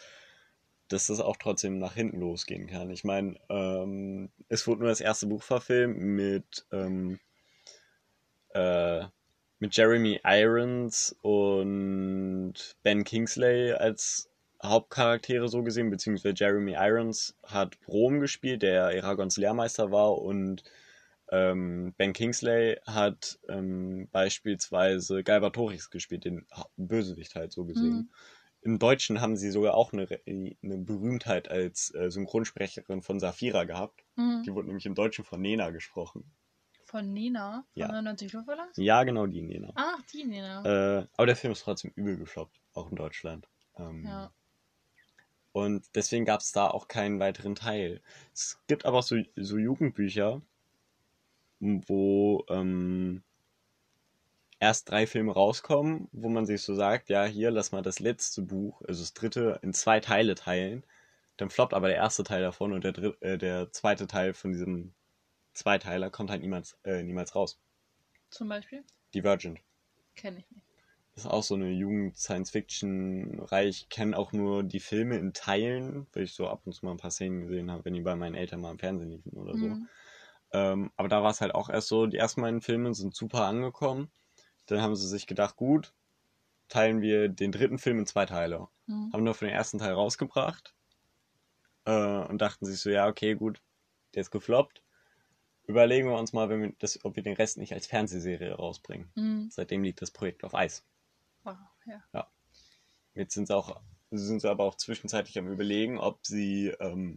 dass 0.88 1.08
das 1.08 1.20
auch 1.20 1.36
trotzdem 1.36 1.78
nach 1.78 1.94
hinten 1.94 2.20
losgehen 2.20 2.68
kann. 2.68 2.90
Ich 2.90 3.02
meine, 3.02 3.36
ähm, 3.48 4.30
es 4.48 4.66
wurde 4.66 4.80
nur 4.82 4.90
das 4.90 5.00
erste 5.00 5.26
Buch 5.26 5.42
verfilmt 5.42 5.98
mit, 5.98 6.66
ähm, 6.70 7.18
äh, 8.54 9.04
mit 9.58 9.76
Jeremy 9.76 10.20
Irons 10.24 11.16
und 11.22 12.54
Ben 12.82 13.04
Kingsley 13.04 13.72
als 13.72 14.30
Hauptcharaktere 14.68 15.48
so 15.48 15.62
gesehen, 15.62 15.90
beziehungsweise 15.90 16.34
Jeremy 16.36 16.74
Irons 16.78 17.36
hat 17.44 17.80
Brom 17.80 18.20
gespielt, 18.20 18.62
der 18.62 18.86
Aragons 18.86 19.36
Lehrmeister 19.36 19.90
war 19.90 20.18
und 20.18 20.62
ähm, 21.30 21.92
Ben 21.96 22.12
Kingsley 22.12 22.78
hat 22.86 23.38
ähm, 23.48 24.08
beispielsweise 24.12 25.24
Galbatorix 25.24 25.90
gespielt, 25.90 26.24
den 26.24 26.46
Bösewicht 26.76 27.34
halt 27.34 27.52
so 27.52 27.64
gesehen. 27.64 27.94
Mhm. 27.96 28.10
Im 28.62 28.78
Deutschen 28.78 29.20
haben 29.20 29.36
sie 29.36 29.50
sogar 29.50 29.74
auch 29.74 29.92
eine, 29.92 30.08
eine 30.26 30.78
Berühmtheit 30.78 31.48
als 31.50 31.94
äh, 31.94 32.10
Synchronsprecherin 32.10 33.02
von 33.02 33.20
Safira 33.20 33.64
gehabt. 33.64 34.04
Mhm. 34.16 34.42
Die 34.44 34.52
wurde 34.54 34.68
nämlich 34.68 34.86
im 34.86 34.94
Deutschen 34.94 35.24
von 35.24 35.40
Nena 35.40 35.70
gesprochen. 35.70 36.32
Von 36.84 37.12
Nena, 37.12 37.64
von 37.74 37.80
Ja. 37.80 37.88
99 37.88 38.32
Luftballons? 38.32 38.76
Ja, 38.76 39.02
genau 39.04 39.26
die 39.26 39.42
Nena. 39.42 39.72
Ach, 39.74 40.00
die 40.12 40.24
Nena. 40.24 41.00
Äh, 41.00 41.06
aber 41.16 41.26
der 41.26 41.36
Film 41.36 41.52
ist 41.52 41.62
trotzdem 41.62 41.92
übel 41.96 42.16
gefloppt, 42.16 42.60
auch 42.74 42.90
in 42.90 42.96
Deutschland. 42.96 43.48
Ähm, 43.76 44.04
ja. 44.04 44.32
Und 45.56 45.86
deswegen 45.94 46.26
gab 46.26 46.42
es 46.42 46.52
da 46.52 46.68
auch 46.68 46.86
keinen 46.86 47.18
weiteren 47.18 47.54
Teil. 47.54 48.02
Es 48.34 48.60
gibt 48.66 48.84
aber 48.84 48.98
auch 48.98 49.02
so, 49.02 49.16
so 49.36 49.56
Jugendbücher, 49.56 50.42
wo 51.60 52.44
ähm, 52.50 53.22
erst 54.60 54.90
drei 54.90 55.06
Filme 55.06 55.32
rauskommen, 55.32 56.08
wo 56.12 56.28
man 56.28 56.44
sich 56.44 56.60
so 56.60 56.74
sagt, 56.74 57.08
ja, 57.08 57.24
hier 57.24 57.50
lass 57.50 57.72
mal 57.72 57.80
das 57.80 58.00
letzte 58.00 58.42
Buch, 58.42 58.82
also 58.82 59.02
das 59.02 59.14
dritte, 59.14 59.58
in 59.62 59.72
zwei 59.72 59.98
Teile 59.98 60.34
teilen. 60.34 60.84
Dann 61.38 61.48
floppt 61.48 61.72
aber 61.72 61.88
der 61.88 61.96
erste 61.96 62.22
Teil 62.22 62.42
davon 62.42 62.74
und 62.74 62.84
der, 62.84 62.92
dritte, 62.92 63.16
äh, 63.22 63.38
der 63.38 63.72
zweite 63.72 64.06
Teil 64.06 64.34
von 64.34 64.52
diesem 64.52 64.92
Zweiteiler 65.54 66.10
kommt 66.10 66.28
halt 66.28 66.42
niemals, 66.42 66.76
äh, 66.84 67.02
niemals 67.02 67.34
raus. 67.34 67.58
Zum 68.28 68.50
Beispiel. 68.50 68.84
Divergent. 69.14 69.58
Kenne 70.16 70.40
ich 70.40 70.50
nicht. 70.50 70.65
Das 71.16 71.24
ist 71.24 71.30
auch 71.30 71.42
so 71.42 71.54
eine 71.54 71.70
Jugend-Science-Fiction-Reihe. 71.70 73.68
Ich 73.68 73.88
kenne 73.88 74.18
auch 74.18 74.32
nur 74.32 74.62
die 74.62 74.80
Filme 74.80 75.16
in 75.16 75.32
Teilen, 75.32 76.06
weil 76.12 76.24
ich 76.24 76.34
so 76.34 76.46
ab 76.46 76.60
und 76.66 76.74
zu 76.74 76.84
mal 76.84 76.90
ein 76.90 76.98
paar 76.98 77.10
Szenen 77.10 77.40
gesehen 77.40 77.70
habe, 77.70 77.86
wenn 77.86 77.94
die 77.94 78.02
bei 78.02 78.14
meinen 78.14 78.34
Eltern 78.34 78.60
mal 78.60 78.70
im 78.70 78.78
Fernsehen 78.78 79.08
liefen 79.08 79.32
oder 79.32 79.56
so. 79.56 79.66
Mhm. 79.66 79.88
Ähm, 80.52 80.90
aber 80.94 81.08
da 81.08 81.22
war 81.22 81.30
es 81.30 81.40
halt 81.40 81.54
auch 81.54 81.70
erst 81.70 81.88
so, 81.88 82.04
die 82.06 82.18
ersten 82.18 82.42
beiden 82.42 82.60
Filme 82.60 82.92
sind 82.92 83.14
super 83.14 83.46
angekommen. 83.46 84.10
Dann 84.66 84.82
haben 84.82 84.94
sie 84.94 85.08
sich 85.08 85.26
gedacht, 85.26 85.56
gut, 85.56 85.94
teilen 86.68 87.00
wir 87.00 87.30
den 87.30 87.50
dritten 87.50 87.78
Film 87.78 88.00
in 88.00 88.06
zwei 88.06 88.26
Teile. 88.26 88.68
Mhm. 88.86 89.10
Haben 89.14 89.24
nur 89.24 89.34
für 89.34 89.46
den 89.46 89.54
ersten 89.54 89.78
Teil 89.78 89.94
rausgebracht 89.94 90.74
äh, 91.86 92.24
und 92.26 92.42
dachten 92.42 92.66
sich 92.66 92.78
so, 92.78 92.90
ja, 92.90 93.08
okay, 93.08 93.34
gut, 93.36 93.62
der 94.14 94.20
ist 94.20 94.30
gefloppt. 94.30 94.82
Überlegen 95.66 96.08
wir 96.08 96.18
uns 96.18 96.34
mal, 96.34 96.50
wir 96.50 96.72
das, 96.78 97.02
ob 97.06 97.16
wir 97.16 97.22
den 97.22 97.36
Rest 97.36 97.56
nicht 97.56 97.72
als 97.72 97.86
Fernsehserie 97.86 98.52
rausbringen. 98.52 99.10
Mhm. 99.14 99.48
Seitdem 99.50 99.82
liegt 99.82 100.02
das 100.02 100.10
Projekt 100.10 100.44
auf 100.44 100.54
Eis. 100.54 100.84
Wow, 101.46 101.56
ja. 101.86 102.26
Jetzt 103.14 103.34
sind 103.34 103.46
sie 103.46 103.56
auch, 103.56 103.80
sind 104.10 104.40
sie 104.40 104.50
aber 104.50 104.64
auch 104.64 104.74
zwischenzeitlich 104.74 105.38
am 105.38 105.48
überlegen, 105.48 105.98
ob 105.98 106.26
sie 106.26 106.68
ähm, 106.80 107.16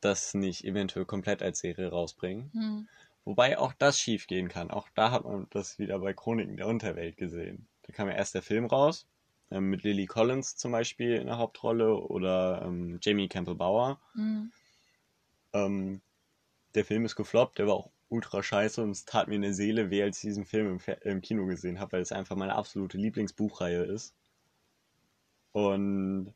das 0.00 0.34
nicht 0.34 0.64
eventuell 0.64 1.06
komplett 1.06 1.42
als 1.42 1.60
Serie 1.60 1.88
rausbringen. 1.88 2.50
Mhm. 2.52 2.88
Wobei 3.24 3.58
auch 3.58 3.72
das 3.72 3.98
schief 3.98 4.26
gehen 4.26 4.48
kann. 4.48 4.70
Auch 4.70 4.88
da 4.94 5.10
hat 5.10 5.24
man 5.24 5.46
das 5.50 5.78
wieder 5.78 5.98
bei 6.00 6.12
Chroniken 6.12 6.56
der 6.56 6.66
Unterwelt 6.66 7.16
gesehen. 7.16 7.66
Da 7.82 7.92
kam 7.92 8.08
ja 8.08 8.14
erst 8.14 8.34
der 8.34 8.42
Film 8.42 8.66
raus, 8.66 9.06
ähm, 9.50 9.70
mit 9.70 9.84
Lily 9.84 10.06
Collins 10.06 10.56
zum 10.56 10.72
Beispiel 10.72 11.16
in 11.16 11.26
der 11.26 11.38
Hauptrolle 11.38 11.94
oder 11.94 12.62
ähm, 12.62 12.98
Jamie 13.00 13.28
Campbell 13.28 13.54
Bauer. 13.54 14.00
Mhm. 14.14 14.52
Ähm, 15.52 16.02
der 16.74 16.84
Film 16.84 17.04
ist 17.04 17.16
gefloppt, 17.16 17.58
der 17.58 17.68
war 17.68 17.74
auch 17.74 17.90
ultra 18.10 18.42
scheiße 18.42 18.82
und 18.82 18.90
es 18.90 19.04
tat 19.04 19.28
mir 19.28 19.36
in 19.36 19.42
der 19.42 19.54
Seele 19.54 19.90
weh, 19.90 20.02
als 20.02 20.18
ich 20.18 20.28
diesen 20.28 20.44
Film 20.44 20.78
im, 20.78 20.94
im 21.02 21.20
Kino 21.22 21.46
gesehen 21.46 21.80
habe, 21.80 21.92
weil 21.92 22.02
es 22.02 22.12
einfach 22.12 22.36
meine 22.36 22.54
absolute 22.54 22.98
Lieblingsbuchreihe 22.98 23.84
ist. 23.84 24.14
Und 25.52 26.34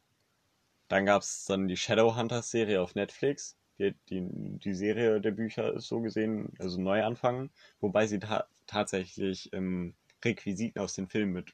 dann 0.89 1.07
gab 1.07 1.23
es 1.23 1.45
dann 1.47 1.69
die 1.69 1.77
Shadowhunters 1.77 2.51
Serie 2.51 2.81
auf 2.81 2.95
Netflix. 2.95 3.57
Die, 3.79 3.95
die, 4.09 4.25
die 4.31 4.75
Serie 4.75 5.21
der 5.21 5.33
Bücher 5.33 5.75
ist 5.75 5.89
so 5.89 6.01
gesehen, 6.01 6.53
also 6.61 6.81
neu 6.81 7.03
anfangen, 7.03 7.51
wobei 7.81 8.07
sie 8.07 8.21
ta 8.21 8.47
tatsächlich 8.67 9.53
ähm, 9.53 9.95
Requisiten 10.25 10.81
aus 10.81 10.95
den 10.95 11.09
Filmen 11.09 11.33
mit 11.33 11.53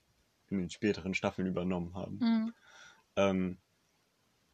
in 0.50 0.58
den 0.58 0.70
späteren 0.70 1.14
Staffeln 1.14 1.48
übernommen 1.48 1.94
haben. 1.94 2.18
Mhm. 2.18 2.54
Ähm, 3.16 3.58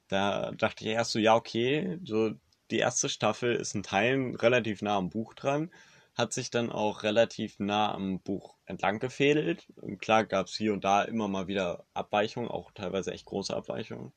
da 0.08 0.52
dachte 0.52 0.84
ich 0.84 0.90
erst 0.90 1.12
so, 1.12 1.18
ja, 1.18 1.34
okay, 1.34 1.98
so 2.04 2.34
die 2.70 2.78
erste 2.78 3.08
Staffel 3.08 3.54
ist 3.54 3.74
in 3.74 3.82
Teilen 3.82 4.34
relativ 4.36 4.82
nah 4.82 4.96
am 4.96 5.10
Buch 5.10 5.34
dran, 5.34 5.70
hat 6.14 6.32
sich 6.32 6.50
dann 6.50 6.70
auch 6.70 7.02
relativ 7.02 7.58
nah 7.58 7.92
am 7.94 8.20
Buch 8.20 8.56
entlang 8.64 8.98
gefädelt. 8.98 9.68
Und 9.76 9.98
klar 9.98 10.24
gab 10.24 10.46
es 10.46 10.56
hier 10.56 10.72
und 10.72 10.84
da 10.84 11.02
immer 11.02 11.28
mal 11.28 11.46
wieder 11.48 11.84
Abweichungen, 11.94 12.50
auch 12.50 12.72
teilweise 12.72 13.12
echt 13.12 13.26
große 13.26 13.54
Abweichungen, 13.54 14.12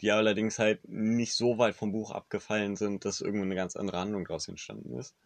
die 0.00 0.10
allerdings 0.10 0.58
halt 0.58 0.88
nicht 0.88 1.34
so 1.34 1.58
weit 1.58 1.74
vom 1.74 1.92
Buch 1.92 2.10
abgefallen 2.12 2.76
sind, 2.76 3.04
dass 3.04 3.20
irgendwo 3.20 3.44
eine 3.44 3.54
ganz 3.56 3.76
andere 3.76 3.98
Handlung 3.98 4.24
daraus 4.26 4.48
entstanden 4.48 4.96
ist. 4.98 5.16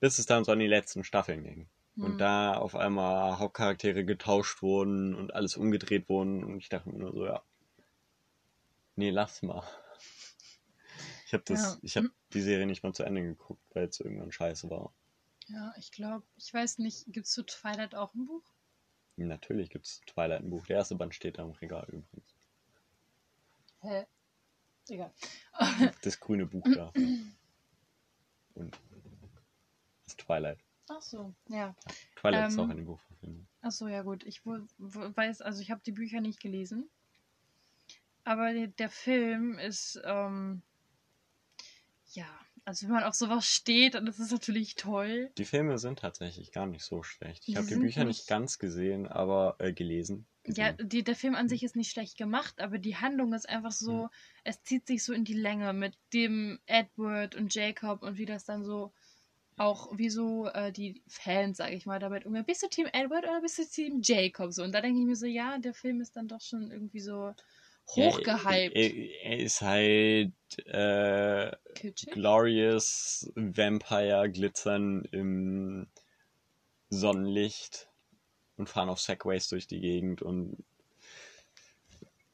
Bis 0.00 0.18
es 0.18 0.26
dann 0.26 0.44
so 0.44 0.52
an 0.52 0.58
die 0.60 0.66
letzten 0.66 1.04
Staffeln 1.04 1.42
ging. 1.44 1.68
Und 2.00 2.12
Mhm. 2.12 2.18
da 2.18 2.54
auf 2.54 2.76
einmal 2.76 3.38
Hauptcharaktere 3.38 4.04
getauscht 4.04 4.62
wurden 4.62 5.14
und 5.14 5.34
alles 5.34 5.56
umgedreht 5.56 6.08
wurden. 6.08 6.44
Und 6.44 6.58
ich 6.58 6.68
dachte 6.68 6.90
mir 6.90 6.98
nur 6.98 7.12
so, 7.12 7.26
ja. 7.26 7.42
Nee, 8.96 9.10
lass 9.10 9.42
mal. 9.42 9.62
Ich 11.26 11.34
habe 11.34 11.42
das, 11.44 11.60
Ja. 11.60 11.78
ich 11.82 11.96
habe 11.96 12.10
die 12.32 12.40
Serie 12.40 12.66
nicht 12.66 12.84
mal 12.84 12.92
zu 12.94 13.02
Ende 13.02 13.20
geguckt, 13.20 13.60
weil 13.74 13.84
es 13.88 13.98
irgendwann 13.98 14.30
scheiße 14.30 14.70
war. 14.70 14.92
Ja, 15.48 15.74
ich 15.76 15.90
glaube, 15.90 16.24
ich 16.36 16.54
weiß 16.54 16.78
nicht, 16.78 17.04
gibt 17.12 17.26
es 17.26 17.32
zu 17.32 17.44
Twilight 17.44 17.96
auch 17.96 18.14
ein 18.14 18.26
Buch? 18.26 18.44
Natürlich 19.16 19.70
gibt 19.70 19.86
es 19.86 20.00
Twilight 20.02 20.42
ein 20.42 20.50
Buch. 20.50 20.66
Der 20.66 20.76
erste 20.76 20.94
Band 20.94 21.14
steht 21.16 21.38
da 21.38 21.42
im 21.42 21.50
Regal 21.50 21.84
übrigens. 21.88 22.34
Hä? 23.80 24.06
Egal. 24.88 25.12
Das 26.02 26.20
grüne 26.20 26.46
Buch 26.46 26.64
da. 26.72 26.92
Und 28.54 28.78
das 30.04 30.16
Twilight. 30.16 30.60
Ach 30.88 31.02
so, 31.02 31.34
ja. 31.48 31.74
Twilight 32.14 32.48
ist 32.48 32.54
Ähm, 32.54 32.60
auch 32.60 32.68
eine 32.68 32.82
Buchverfilmung. 32.82 33.46
Ach 33.62 33.72
so, 33.72 33.88
ja 33.88 34.02
gut. 34.02 34.22
Ich 34.24 34.46
weiß, 34.46 35.40
also 35.42 35.60
ich 35.60 35.72
habe 35.72 35.80
die 35.84 35.92
Bücher 35.92 36.20
nicht 36.20 36.38
gelesen. 36.38 36.88
Aber 38.22 38.52
der, 38.52 38.68
der 38.68 38.90
Film 38.90 39.58
ist, 39.58 40.00
ähm, 40.04 40.62
ja, 42.16 42.26
also 42.64 42.86
wenn 42.86 42.94
man 42.94 43.04
auf 43.04 43.14
sowas 43.14 43.46
steht, 43.46 43.94
dann 43.94 44.06
ist 44.08 44.18
es 44.18 44.30
natürlich 44.32 44.74
toll. 44.74 45.30
Die 45.38 45.44
Filme 45.44 45.78
sind 45.78 46.00
tatsächlich 46.00 46.50
gar 46.50 46.66
nicht 46.66 46.84
so 46.84 47.02
schlecht. 47.02 47.44
Ich 47.46 47.56
habe 47.56 47.66
die 47.66 47.76
Bücher 47.76 48.04
nicht- 48.04 48.26
ganz 48.26 48.58
gesehen, 48.58 49.06
aber 49.06 49.56
äh, 49.60 49.72
gelesen. 49.72 50.26
Ja, 50.46 50.72
Gesehen. 50.72 50.88
die, 50.88 51.04
der 51.04 51.14
Film 51.16 51.34
an 51.34 51.48
sich 51.48 51.62
ist 51.62 51.76
nicht 51.76 51.90
schlecht 51.92 52.16
gemacht, 52.16 52.60
aber 52.60 52.78
die 52.78 52.96
Handlung 52.96 53.32
ist 53.34 53.48
einfach 53.48 53.72
so, 53.72 54.04
Mhm. 54.04 54.08
es 54.44 54.62
zieht 54.62 54.86
sich 54.86 55.04
so 55.04 55.12
in 55.12 55.24
die 55.24 55.34
Länge 55.34 55.72
mit 55.72 55.96
dem 56.12 56.58
Edward 56.66 57.34
und 57.34 57.54
Jacob 57.54 58.02
und 58.02 58.16
wie 58.18 58.26
das 58.26 58.44
dann 58.44 58.64
so 58.64 58.92
auch, 59.56 59.96
wie 59.96 60.10
so 60.10 60.48
äh, 60.48 60.70
die 60.72 61.02
Fans, 61.08 61.56
sage 61.56 61.74
ich 61.74 61.86
mal, 61.86 61.98
damit 61.98 62.26
umgehen. 62.26 62.44
Bist 62.44 62.62
du 62.62 62.68
Team 62.68 62.86
Edward 62.92 63.24
oder 63.24 63.40
bist 63.40 63.58
du 63.58 63.64
Team 63.64 64.00
Jacob? 64.02 64.52
So, 64.52 64.62
und 64.62 64.72
da 64.72 64.80
denke 64.80 65.00
ich 65.00 65.06
mir 65.06 65.16
so, 65.16 65.26
ja, 65.26 65.58
der 65.58 65.72
Film 65.74 66.00
ist 66.00 66.14
dann 66.16 66.28
doch 66.28 66.40
schon 66.42 66.70
irgendwie 66.70 67.00
so 67.00 67.32
hochgehypt. 67.88 68.44
Ja, 68.44 68.82
er, 68.82 69.22
er 69.22 69.38
ist 69.38 69.62
halt 69.62 70.32
äh, 70.66 71.56
Kitschig? 71.74 72.12
Glorious 72.12 73.30
Vampire 73.34 74.30
glitzern 74.30 75.04
im 75.12 75.86
Sonnenlicht 76.88 77.88
und 78.56 78.68
fahren 78.68 78.88
auf 78.88 79.00
Segways 79.00 79.48
durch 79.48 79.66
die 79.66 79.80
Gegend 79.80 80.22
und 80.22 80.64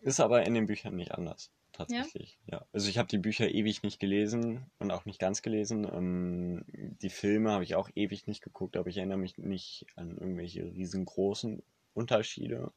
ist 0.01 0.21
aber 0.21 0.45
in 0.47 0.55
den 0.55 0.67
Büchern 0.67 0.97
nicht 0.97 1.13
anders. 1.13 1.51
Tatsächlich, 1.73 2.39
ja. 2.47 2.67
Also 2.73 2.91
ich 2.91 2.99
habe 2.99 3.09
die 3.09 3.19
Bücher 3.19 3.49
ewig 3.49 3.83
nicht 3.83 3.99
gelesen 3.99 4.67
und 4.79 4.91
auch 4.91 5.07
nicht 5.07 5.19
ganz 5.19 5.41
gelesen. 5.41 5.89
Ähm, 5.91 6.65
die 7.01 7.09
Filme 7.09 7.51
habe 7.51 7.65
ich 7.65 7.75
auch 7.77 7.89
ewig 7.95 8.27
nicht 8.27 8.43
geguckt, 8.43 8.77
aber 8.77 8.89
ich 8.89 8.99
erinnere 8.99 9.19
mich 9.19 9.39
nicht 9.39 9.87
an 9.97 10.11
irgendwelche 10.19 10.65
riesengroßen 10.65 11.63
Unterschiede. 11.95 12.73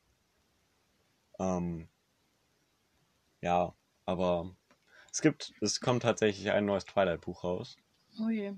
Ähm, 1.39 1.89
ja, 3.42 3.74
aber 4.06 4.56
es 5.12 5.22
gibt, 5.22 5.54
es 5.62 5.80
kommt 5.82 6.04
tatsächlich 6.04 6.51
ein 6.51 6.65
neues 6.65 6.86
Twilight-Buch 6.86 7.44
raus, 7.44 7.77
Oh 8.20 8.30
je. 8.30 8.54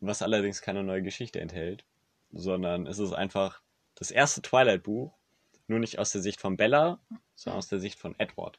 was 0.00 0.22
allerdings 0.22 0.62
keine 0.62 0.82
neue 0.82 1.02
Geschichte 1.02 1.40
enthält, 1.40 1.84
sondern 2.32 2.86
es 2.86 2.98
ist 2.98 3.12
einfach 3.12 3.60
das 3.94 4.10
erste 4.10 4.42
Twilight-Buch, 4.42 5.12
nur 5.68 5.78
nicht 5.78 5.98
aus 5.98 6.12
der 6.12 6.20
Sicht 6.22 6.40
von 6.40 6.56
Bella, 6.56 7.00
sondern 7.34 7.58
aus 7.58 7.68
der 7.68 7.78
Sicht 7.80 7.98
von 7.98 8.18
Edward. 8.18 8.58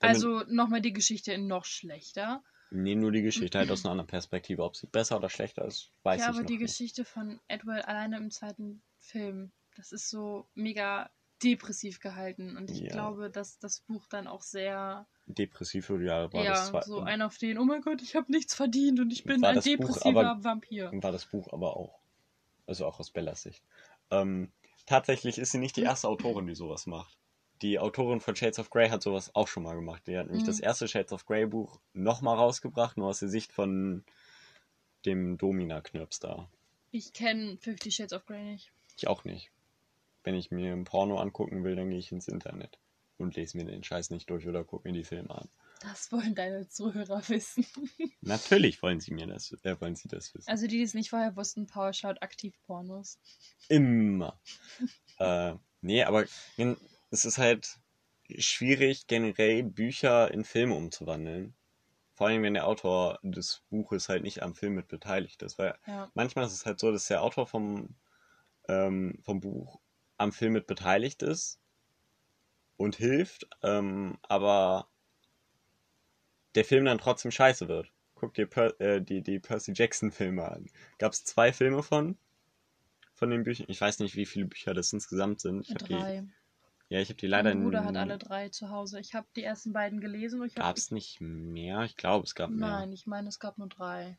Damit- 0.00 0.16
Also 0.16 0.42
nochmal 0.48 0.80
die 0.80 0.92
Geschichte 0.92 1.32
in 1.32 1.46
noch 1.46 1.64
schlechter. 1.64 2.42
Nee, 2.70 2.94
nur 2.96 3.12
die 3.12 3.22
Geschichte 3.22 3.58
halt 3.58 3.70
aus 3.70 3.84
einer 3.84 3.92
anderen 3.92 4.08
Perspektive. 4.08 4.64
Ob 4.64 4.74
sie 4.76 4.86
besser 4.88 5.16
oder 5.16 5.28
schlechter 5.30 5.64
ist, 5.64 5.92
weiß 6.02 6.20
ja, 6.20 6.26
ich 6.26 6.28
aber 6.30 6.40
noch 6.40 6.46
die 6.46 6.58
nicht. 6.58 6.62
Geschichte 6.66 7.04
von 7.04 7.40
Edward 7.46 7.86
alleine 7.86 8.16
im 8.16 8.30
zweiten 8.30 8.82
Film, 8.98 9.52
das 9.76 9.92
ist 9.92 10.10
so 10.10 10.48
mega 10.54 11.10
depressiv 11.44 12.00
gehalten. 12.00 12.56
Und 12.56 12.70
ich 12.70 12.80
Ja. 12.80 12.88
glaube, 12.88 13.30
dass 13.30 13.58
das 13.58 13.80
Buch 13.80 14.06
dann 14.08 14.26
auch 14.26 14.42
sehr, 14.42 15.06
Depressiv 15.26 15.88
ja, 15.90 16.32
war 16.32 16.44
ja, 16.44 16.50
das 16.52 16.68
zwar, 16.68 16.82
so 16.82 17.00
ein 17.00 17.22
auf 17.22 17.38
den, 17.38 17.58
oh 17.58 17.64
mein 17.64 17.80
Gott, 17.80 18.02
ich 18.02 18.14
habe 18.16 18.30
nichts 18.30 18.54
verdient 18.54 19.00
und 19.00 19.10
ich 19.12 19.24
bin 19.24 19.40
War 19.42 19.50
ein 19.50 19.60
depressiver 19.60 20.26
aber- 20.30 20.44
Vampir. 20.44 20.90
war 20.92 21.12
das 21.12 21.24
Buch 21.26 21.52
aber 21.52 21.76
auch. 21.76 21.98
Also 22.66 22.86
auch 22.86 22.98
aus 23.00 23.10
Bellas 23.10 23.42
Sicht. 23.42 23.62
Ähm, 24.10 24.50
tatsächlich 24.86 25.38
ist 25.38 25.52
sie 25.52 25.58
nicht 25.58 25.76
die 25.76 25.82
erste 25.82 26.08
Autorin, 26.08 26.46
die 26.46 26.54
sowas 26.54 26.86
macht. 26.86 27.16
Die 27.62 27.78
Autorin 27.78 28.20
von 28.20 28.36
Shades 28.36 28.58
of 28.58 28.68
Grey 28.70 28.88
hat 28.90 29.02
sowas 29.02 29.34
auch 29.34 29.48
schon 29.48 29.62
mal 29.62 29.74
gemacht. 29.76 30.02
Die 30.06 30.16
hat 30.18 30.26
nämlich 30.26 30.42
Mhm. 30.42 30.48
das 30.48 30.60
erste 30.60 30.88
Shades 30.88 31.12
of 31.12 31.24
Grey 31.24 31.46
Buch 31.46 31.78
nochmal 31.94 32.36
rausgebracht, 32.36 32.96
nur 32.98 33.08
aus 33.08 33.20
der 33.20 33.28
Sicht 33.28 33.52
von 33.52 34.04
dem 35.06 35.38
Domina-Knirps 35.38 36.20
da. 36.20 36.48
Ich 36.90 37.12
kenne 37.12 37.56
Fifty 37.58 37.90
Shades 37.90 38.12
of 38.12 38.26
Grey 38.26 38.42
nicht. 38.44 38.72
Ich 38.96 39.06
auch 39.08 39.24
nicht. 39.24 39.50
Wenn 40.24 40.34
ich 40.34 40.50
mir 40.50 40.72
ein 40.72 40.84
Porno 40.84 41.18
angucken 41.18 41.62
will, 41.64 41.76
dann 41.76 41.90
gehe 41.90 41.98
ich 41.98 42.10
ins 42.10 42.28
Internet 42.28 42.78
und 43.18 43.36
lese 43.36 43.56
mir 43.56 43.64
den 43.64 43.84
Scheiß 43.84 44.10
nicht 44.10 44.28
durch 44.30 44.48
oder 44.48 44.64
gucke 44.64 44.88
mir 44.88 44.94
die 44.94 45.04
Filme 45.04 45.30
an. 45.30 45.48
Das 45.80 46.10
wollen 46.10 46.34
deine 46.34 46.66
Zuhörer 46.68 47.22
wissen. 47.28 47.66
Natürlich 48.22 48.82
wollen 48.82 49.00
sie 49.00 49.12
mir 49.12 49.26
das, 49.26 49.52
äh, 49.62 49.78
wollen 49.80 49.96
sie 49.96 50.08
das 50.08 50.34
wissen. 50.34 50.50
Also 50.50 50.66
die, 50.66 50.78
die 50.78 50.82
es 50.82 50.94
nicht 50.94 51.10
vorher 51.10 51.36
wussten, 51.36 51.66
Paul 51.66 51.92
schaut 51.92 52.22
aktiv 52.22 52.54
Pornos. 52.66 53.18
Immer. 53.68 54.40
äh, 55.18 55.54
nee, 55.82 56.02
aber 56.04 56.24
es 57.10 57.24
ist 57.24 57.38
halt 57.38 57.78
schwierig, 58.38 59.06
generell 59.06 59.62
Bücher 59.62 60.30
in 60.30 60.44
Filme 60.44 60.74
umzuwandeln. 60.74 61.54
Vor 62.14 62.28
allem, 62.28 62.42
wenn 62.44 62.54
der 62.54 62.66
Autor 62.66 63.18
des 63.22 63.62
Buches 63.68 64.08
halt 64.08 64.22
nicht 64.22 64.42
am 64.42 64.54
Film 64.54 64.74
mit 64.74 64.88
beteiligt 64.88 65.42
ist. 65.42 65.58
Weil 65.58 65.76
Ja. 65.86 66.10
manchmal 66.14 66.46
ist 66.46 66.52
es 66.52 66.64
halt 66.64 66.78
so, 66.78 66.92
dass 66.92 67.08
der 67.08 67.22
Autor 67.22 67.46
vom, 67.46 67.96
ähm, 68.68 69.18
vom 69.22 69.40
Buch 69.40 69.80
am 70.16 70.32
Film 70.32 70.52
mit 70.52 70.66
beteiligt 70.66 71.22
ist 71.22 71.60
und 72.76 72.96
hilft, 72.96 73.48
ähm, 73.62 74.18
aber 74.22 74.88
der 76.54 76.64
Film 76.64 76.84
dann 76.84 76.98
trotzdem 76.98 77.30
scheiße 77.30 77.68
wird. 77.68 77.90
Guck 78.14 78.34
dir 78.34 78.46
per 78.46 78.80
äh, 78.80 79.02
die, 79.02 79.22
die 79.22 79.38
Percy 79.38 79.72
Jackson 79.74 80.10
Filme 80.10 80.48
an. 80.48 80.70
Gab 80.98 81.12
es 81.12 81.24
zwei 81.24 81.52
Filme 81.52 81.82
von, 81.82 82.16
von 83.12 83.30
den 83.30 83.42
Büchern. 83.42 83.66
Ich 83.68 83.80
weiß 83.80 83.98
nicht, 83.98 84.16
wie 84.16 84.26
viele 84.26 84.46
Bücher 84.46 84.72
das 84.72 84.92
insgesamt 84.92 85.40
sind. 85.40 85.62
Ich 85.62 85.74
hab 85.74 85.84
die, 85.84 85.94
Drei. 85.94 86.24
ja, 86.88 87.00
ich 87.00 87.08
habe 87.08 87.18
die 87.18 87.26
leider 87.26 87.50
mein 87.50 87.64
Bruder 87.64 87.84
hat 87.84 87.96
alle 87.96 88.18
drei 88.18 88.48
zu 88.48 88.70
Hause. 88.70 89.00
Ich 89.00 89.14
habe 89.14 89.26
die 89.36 89.42
ersten 89.42 89.72
beiden 89.72 90.00
gelesen. 90.00 90.48
Gab 90.54 90.76
es 90.76 90.90
nicht 90.90 91.20
mehr? 91.20 91.82
Ich 91.82 91.96
glaube, 91.96 92.24
es 92.24 92.34
gab 92.34 92.50
mehr. 92.50 92.68
Nein, 92.68 92.92
ich 92.92 93.06
meine, 93.06 93.28
es 93.28 93.40
gab 93.40 93.58
nur 93.58 93.68
drei. 93.68 94.16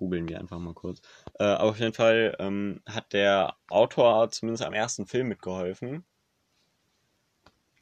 Googeln 0.00 0.26
wir 0.30 0.40
einfach 0.40 0.58
mal 0.58 0.72
kurz. 0.72 1.02
Äh, 1.38 1.44
aber 1.44 1.70
auf 1.70 1.78
jeden 1.78 1.92
Fall 1.92 2.34
ähm, 2.38 2.80
hat 2.88 3.12
der 3.12 3.54
Autor 3.68 4.30
zumindest 4.30 4.64
am 4.64 4.72
ersten 4.72 5.06
Film 5.06 5.28
mitgeholfen. 5.28 6.04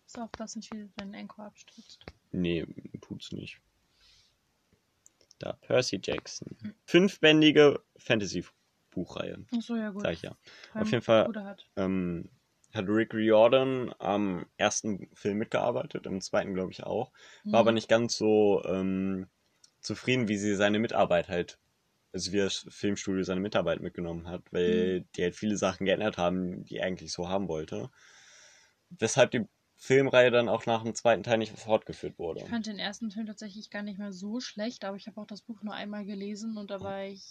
Ist 0.05 0.19
auch 0.19 0.31
das 0.37 0.57
nicht, 0.57 0.73
wie 0.75 0.91
dein 0.97 1.15
Enko 1.15 1.43
abstürzt. 1.43 2.01
Nee, 2.33 2.67
tut's 3.01 3.31
nicht. 3.31 3.61
Da, 5.39 5.53
Percy 5.53 6.01
Jackson. 6.03 6.57
Hm. 6.61 6.75
Fünfbändige 6.87 7.81
Fantasy-Buchreihe. 7.99 9.45
Achso, 9.55 9.77
ja, 9.77 9.91
gut. 9.91 10.03
Sag 10.03 10.15
ich 10.15 10.23
ja. 10.23 10.37
Auf 10.75 10.91
jeden 10.91 11.05
Fall 11.05 11.57
ähm, 11.77 12.29
hat 12.75 12.89
Rick 12.89 13.15
Riordan 13.15 13.95
am 14.01 14.45
ersten 14.57 15.09
Film 15.15 15.39
mitgearbeitet, 15.39 16.07
im 16.07 16.21
zweiten 16.21 16.53
glaube 16.55 16.73
ich 16.73 16.83
auch. 16.83 17.13
War 17.45 17.61
aber 17.61 17.71
Mhm. 17.71 17.77
nicht 17.77 17.89
ganz 17.89 18.17
so 18.17 18.65
ähm, 18.65 19.29
zufrieden, 19.81 20.27
wie 20.27 20.37
sie 20.37 20.57
seine 20.57 20.81
Mitarbeit 20.81 21.29
halt, 21.29 21.61
also 22.19 22.33
wie 22.33 22.39
das 22.39 22.67
Filmstudio 22.69 23.23
seine 23.23 23.41
Mitarbeit 23.41 23.81
mitgenommen 23.81 24.29
hat, 24.29 24.43
weil 24.53 25.03
die 25.15 25.23
halt 25.23 25.37
viele 25.37 25.57
Sachen 25.57 25.87
geändert 25.87 26.19
haben, 26.19 26.65
die 26.65 26.79
er 26.79 26.87
eigentlich 26.87 27.13
so 27.13 27.29
haben 27.29 27.49
wollte. 27.49 27.91
Weshalb 28.99 29.31
die 29.31 29.47
Filmreihe 29.77 30.33
dann 30.33 30.49
auch 30.49 30.67
nach 30.67 30.83
dem 30.83 30.95
zweiten 30.95 31.23
Teil 31.23 31.39
nicht 31.39 31.57
fortgeführt 31.57 32.19
wurde. 32.19 32.41
Ich 32.41 32.49
fand 32.49 32.67
den 32.67 32.81
ersten 32.81 33.13
Film 33.13 33.27
tatsächlich 33.27 33.71
gar 33.71 33.83
nicht 33.83 33.99
mehr 33.99 34.13
so 34.13 34.41
schlecht, 34.41 34.85
aber 34.85 34.97
ich 34.97 35.07
habe 35.07 35.21
auch 35.21 35.27
das 35.27 35.43
Buch 35.43 35.63
nur 35.63 35.75
einmal 35.75 36.05
gelesen 36.05 36.57
und 36.57 36.71
da 36.71 36.81
war 36.81 37.05
ich. 37.05 37.23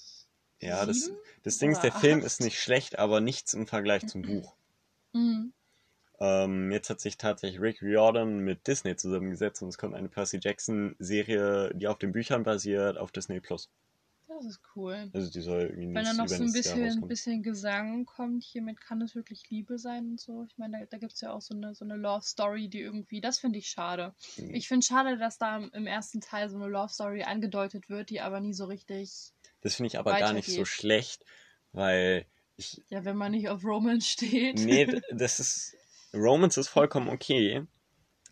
Ja, 0.62 0.86
das, 0.86 1.12
das 1.44 1.60
Ding 1.60 1.72
ist, 1.72 1.82
der 1.82 1.91
oder 1.91 2.00
Film 2.00 2.20
acht? 2.20 2.25
ist 2.25 2.41
nicht 2.41 2.60
schlecht, 2.60 2.98
aber 2.98 3.20
nichts 3.20 3.53
im 3.53 3.67
Vergleich 3.67 4.08
zum 4.08 4.22
Buch. 4.22 4.56
Mhm. 5.13 5.51
Ähm, 6.20 6.72
jetzt 6.72 6.89
hat 6.89 7.00
sich 7.00 7.17
tatsächlich 7.17 7.62
Rick 7.62 7.82
Riordan 7.82 8.39
mit 8.39 8.65
Disney 8.65 8.96
zusammengesetzt 8.96 9.62
und 9.62 9.70
es 9.70 9.77
kommt 9.77 9.94
eine 9.94 10.10
Percy 10.10 10.39
Jackson 10.41 10.96
Serie, 11.00 11.72
die 11.75 11.88
auf 11.88 12.00
den 12.00 12.12
Büchern 12.12 12.44
basiert, 12.44 12.98
auf 12.98 13.12
Disney 13.12 13.39
Plus. 13.39 13.70
Das 14.38 14.46
ist 14.46 14.62
cool. 14.75 15.10
Also 15.13 15.32
die 15.32 15.41
soll 15.41 15.62
irgendwie 15.63 15.96
Wenn 15.96 16.03
da 16.06 16.13
noch 16.13 16.27
so 16.27 16.44
ein 16.44 16.51
bisschen, 16.51 17.08
bisschen 17.08 17.44
Gesang 17.44 18.06
kommt, 18.06 18.44
hiermit 18.44 18.79
kann 18.79 19.01
es 19.01 19.15
wirklich 19.15 19.50
Liebe 19.50 19.77
sein 19.79 20.12
und 20.12 20.20
so. 20.20 20.44
Ich 20.44 20.58
meine, 20.58 20.79
da, 20.79 20.86
da 20.86 20.98
gibt 20.98 21.13
es 21.13 21.22
ja 21.22 21.34
auch 21.34 21.41
so 21.41 21.56
eine, 21.56 21.74
so 21.74 21.86
eine 21.86 21.96
Love 21.96 22.24
Story, 22.25 22.70
die 22.70 22.82
irgendwie, 22.82 23.20
das 23.22 23.39
finde 23.39 23.58
ich 23.60 23.67
schade. 23.70 24.13
Mhm. 24.38 24.53
Ich 24.53 24.67
finde 24.67 24.86
schade, 24.86 25.17
dass 25.17 25.38
da 25.38 25.58
im- 25.58 25.88
ersten 25.88 26.22
Teil 26.22 26.50
so 26.50 26.56
eine 26.58 26.67
Love 26.67 26.94
Story 26.94 27.24
angedeutet 27.24 27.89
wird, 27.89 28.10
die 28.10 28.22
aber 28.22 28.39
nie 28.39 28.53
so 28.53 28.65
richtig, 28.65 29.34
Das 29.62 29.75
finde 29.75 29.88
ich 29.88 29.98
aber 29.98 30.17
gar 30.20 30.34
nicht 30.34 30.50
so 30.51 30.65
schlecht, 30.65 31.25
weil 31.72 32.25
ich. 32.56 32.84
ja, 32.89 33.03
wenn 33.06 33.17
man 33.17 33.32
nicht 33.32 33.50
auf 33.50 33.63
Romance 33.63 34.08
steht. 34.08 34.60
Nee, 34.60 34.86
das 35.12 35.39
ist. 35.39 35.75
Romance 36.13 36.60
ist 36.60 36.67
vollkommen 36.70 37.10
okay, 37.10 37.65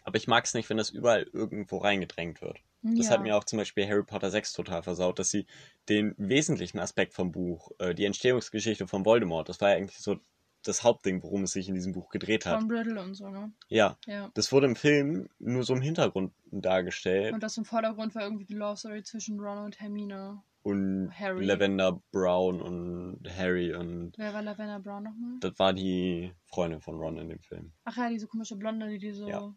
aber 0.04 0.18
ich 0.18 0.28
mag 0.28 0.46
es 0.46 0.54
nicht, 0.54 0.70
wenn 0.70 0.78
das 0.78 0.90
überall 0.92 1.24
irgendwo 1.34 1.78
reingedrängt 1.78 2.42
wird. 2.42 2.60
Das 2.94 3.08
ja. 3.08 3.14
hat 3.14 3.22
mir 3.24 3.36
auch 3.36 3.44
zum 3.46 3.58
Beispiel 3.58 3.88
Harry 3.88 4.04
Potter 4.04 4.30
6 4.30 4.54
total 4.54 4.84
versaut, 4.84 5.18
dass 5.18 5.32
sie 5.32 5.46
den 5.90 6.14
wesentlichen 6.18 6.80
Aspekt 6.80 7.14
vom 7.14 7.32
Buch, 7.32 7.72
äh, 7.80 7.96
die 7.96 8.06
Entstehungsgeschichte 8.06 8.88
von 8.88 9.06
Voldemort, 9.06 9.50
das 9.50 9.60
war 9.60 9.72
ja 9.72 9.78
eigentlich 9.78 9.98
so 9.98 10.18
das 10.64 10.84
Hauptding, 10.84 11.22
worum 11.24 11.44
es 11.44 11.52
sich 11.52 11.68
in 11.70 11.76
diesem 11.76 11.94
Buch 11.94 12.10
gedreht 12.10 12.46
hat. 12.46 12.60
Tom 12.60 12.70
Riddle 12.70 13.02
und 13.02 13.14
so, 13.14 13.30
ne? 13.30 13.52
Ja, 13.70 13.98
Ja. 14.08 14.32
das 14.34 14.52
wurde 14.52 14.66
im 14.68 14.76
Film 14.76 15.30
nur 15.40 15.64
so 15.64 15.74
im 15.76 15.82
Hintergrund 15.82 16.34
dargestellt 16.52 17.34
Und 17.34 17.44
das 17.44 17.58
im 17.58 17.66
Vordergrund 17.66 18.16
war 18.16 18.24
irgendwie 18.24 18.46
die 18.46 18.56
Love 18.56 18.78
Story 18.78 19.04
zwischen 19.04 19.40
Ron 19.40 19.60
und 19.66 19.80
Hermine. 19.80 20.42
und 20.64 21.12
Harry. 21.20 21.46
Lavender 21.46 22.02
Brown 22.12 22.60
und 22.62 23.20
Harry 23.38 23.74
und 23.76 24.14
Wer 24.18 24.34
war 24.34 24.42
Lavender 24.42 24.80
Brown 24.80 25.04
nochmal? 25.04 25.38
das 25.40 25.58
war 25.60 25.74
die 25.74 26.34
Freundin 26.46 26.82
von 26.82 26.96
Ron 26.98 27.18
in 27.20 27.30
dem 27.30 27.40
Film. 27.42 27.72
Ach 27.84 27.96
ja, 27.98 28.10
diese 28.10 28.26
komische 28.28 28.56
Blonde, 28.56 28.88
die 28.90 28.98
die 28.98 29.12
so. 29.12 29.28
Ja. 29.30 29.56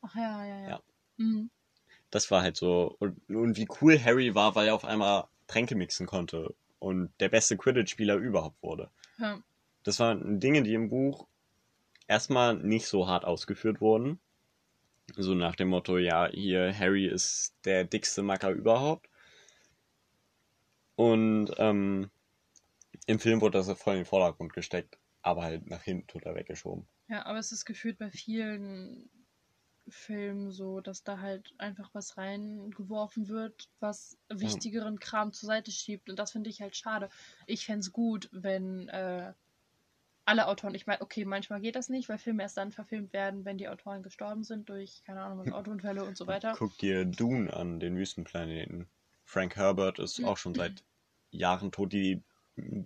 Ach 0.00 0.14
ja, 0.14 0.44
ja, 0.46 0.60
ja. 0.60 0.68
Ja. 0.68 0.80
Mhm. 1.18 1.50
Das 2.16 2.30
war 2.30 2.40
halt 2.40 2.56
so. 2.56 2.96
Und, 2.98 3.28
und 3.28 3.58
wie 3.58 3.68
cool 3.82 4.02
Harry 4.02 4.34
war, 4.34 4.54
weil 4.54 4.68
er 4.68 4.74
auf 4.74 4.86
einmal 4.86 5.24
Tränke 5.48 5.74
mixen 5.74 6.06
konnte 6.06 6.54
und 6.78 7.12
der 7.20 7.28
beste 7.28 7.58
Quidditch-Spieler 7.58 8.14
überhaupt 8.16 8.62
wurde. 8.62 8.90
ja. 9.18 9.38
Das 9.82 10.00
waren 10.00 10.40
Dinge, 10.40 10.62
die 10.62 10.72
im 10.72 10.88
Buch 10.88 11.26
erstmal 12.08 12.56
nicht 12.56 12.86
so 12.86 13.06
hart 13.06 13.26
ausgeführt 13.26 13.82
wurden. 13.82 14.18
So 15.14 15.34
nach 15.34 15.56
dem 15.56 15.68
Motto, 15.68 15.98
ja, 15.98 16.26
hier 16.30 16.74
Harry 16.76 17.06
ist 17.06 17.54
der 17.66 17.84
dickste 17.84 18.22
Macker 18.22 18.48
überhaupt. 18.48 19.10
Und 20.94 21.52
ähm, 21.58 22.10
im 23.04 23.18
Film 23.18 23.42
wurde 23.42 23.58
das 23.58 23.70
voll 23.78 23.92
in 23.92 24.00
den 24.00 24.06
Vordergrund 24.06 24.54
gesteckt, 24.54 24.96
aber 25.20 25.42
halt 25.42 25.66
nach 25.66 25.82
hinten 25.82 26.16
oder 26.16 26.34
weggeschoben. 26.34 26.88
Ja, 27.08 27.26
aber 27.26 27.38
es 27.40 27.52
ist 27.52 27.66
gefühlt 27.66 27.98
bei 27.98 28.10
vielen 28.10 29.10
Filmen 29.88 30.50
so, 30.50 30.80
dass 30.80 31.04
da 31.04 31.20
halt 31.20 31.54
einfach 31.58 31.90
was 31.92 32.16
reingeworfen 32.16 33.28
wird, 33.28 33.68
was 33.80 34.18
wichtigeren 34.28 34.98
Kram 34.98 35.32
zur 35.32 35.46
Seite 35.46 35.70
schiebt. 35.70 36.10
Und 36.10 36.18
das 36.18 36.32
finde 36.32 36.50
ich 36.50 36.60
halt 36.60 36.76
schade. 36.76 37.08
Ich 37.46 37.66
fände 37.66 37.80
es 37.80 37.92
gut, 37.92 38.28
wenn 38.32 38.88
äh, 38.88 39.32
alle 40.24 40.48
Autoren, 40.48 40.74
ich 40.74 40.86
meine, 40.86 41.00
okay, 41.02 41.24
manchmal 41.24 41.60
geht 41.60 41.76
das 41.76 41.88
nicht, 41.88 42.08
weil 42.08 42.18
Filme 42.18 42.42
erst 42.42 42.56
dann 42.56 42.72
verfilmt 42.72 43.12
werden, 43.12 43.44
wenn 43.44 43.58
die 43.58 43.68
Autoren 43.68 44.02
gestorben 44.02 44.42
sind 44.42 44.68
durch, 44.68 45.02
keine 45.04 45.20
Ahnung, 45.22 45.46
was, 45.46 45.52
Autounfälle 45.52 46.04
und 46.04 46.16
so 46.16 46.26
weiter. 46.26 46.54
Guck 46.58 46.76
dir 46.78 47.04
Dune 47.04 47.52
an, 47.52 47.78
den 47.78 47.96
Wüstenplaneten. 47.96 48.88
Frank 49.24 49.56
Herbert 49.56 49.98
ist 49.98 50.22
auch 50.24 50.36
schon 50.36 50.54
seit 50.54 50.84
Jahren 51.30 51.70
tot. 51.70 51.92
Die 51.92 52.22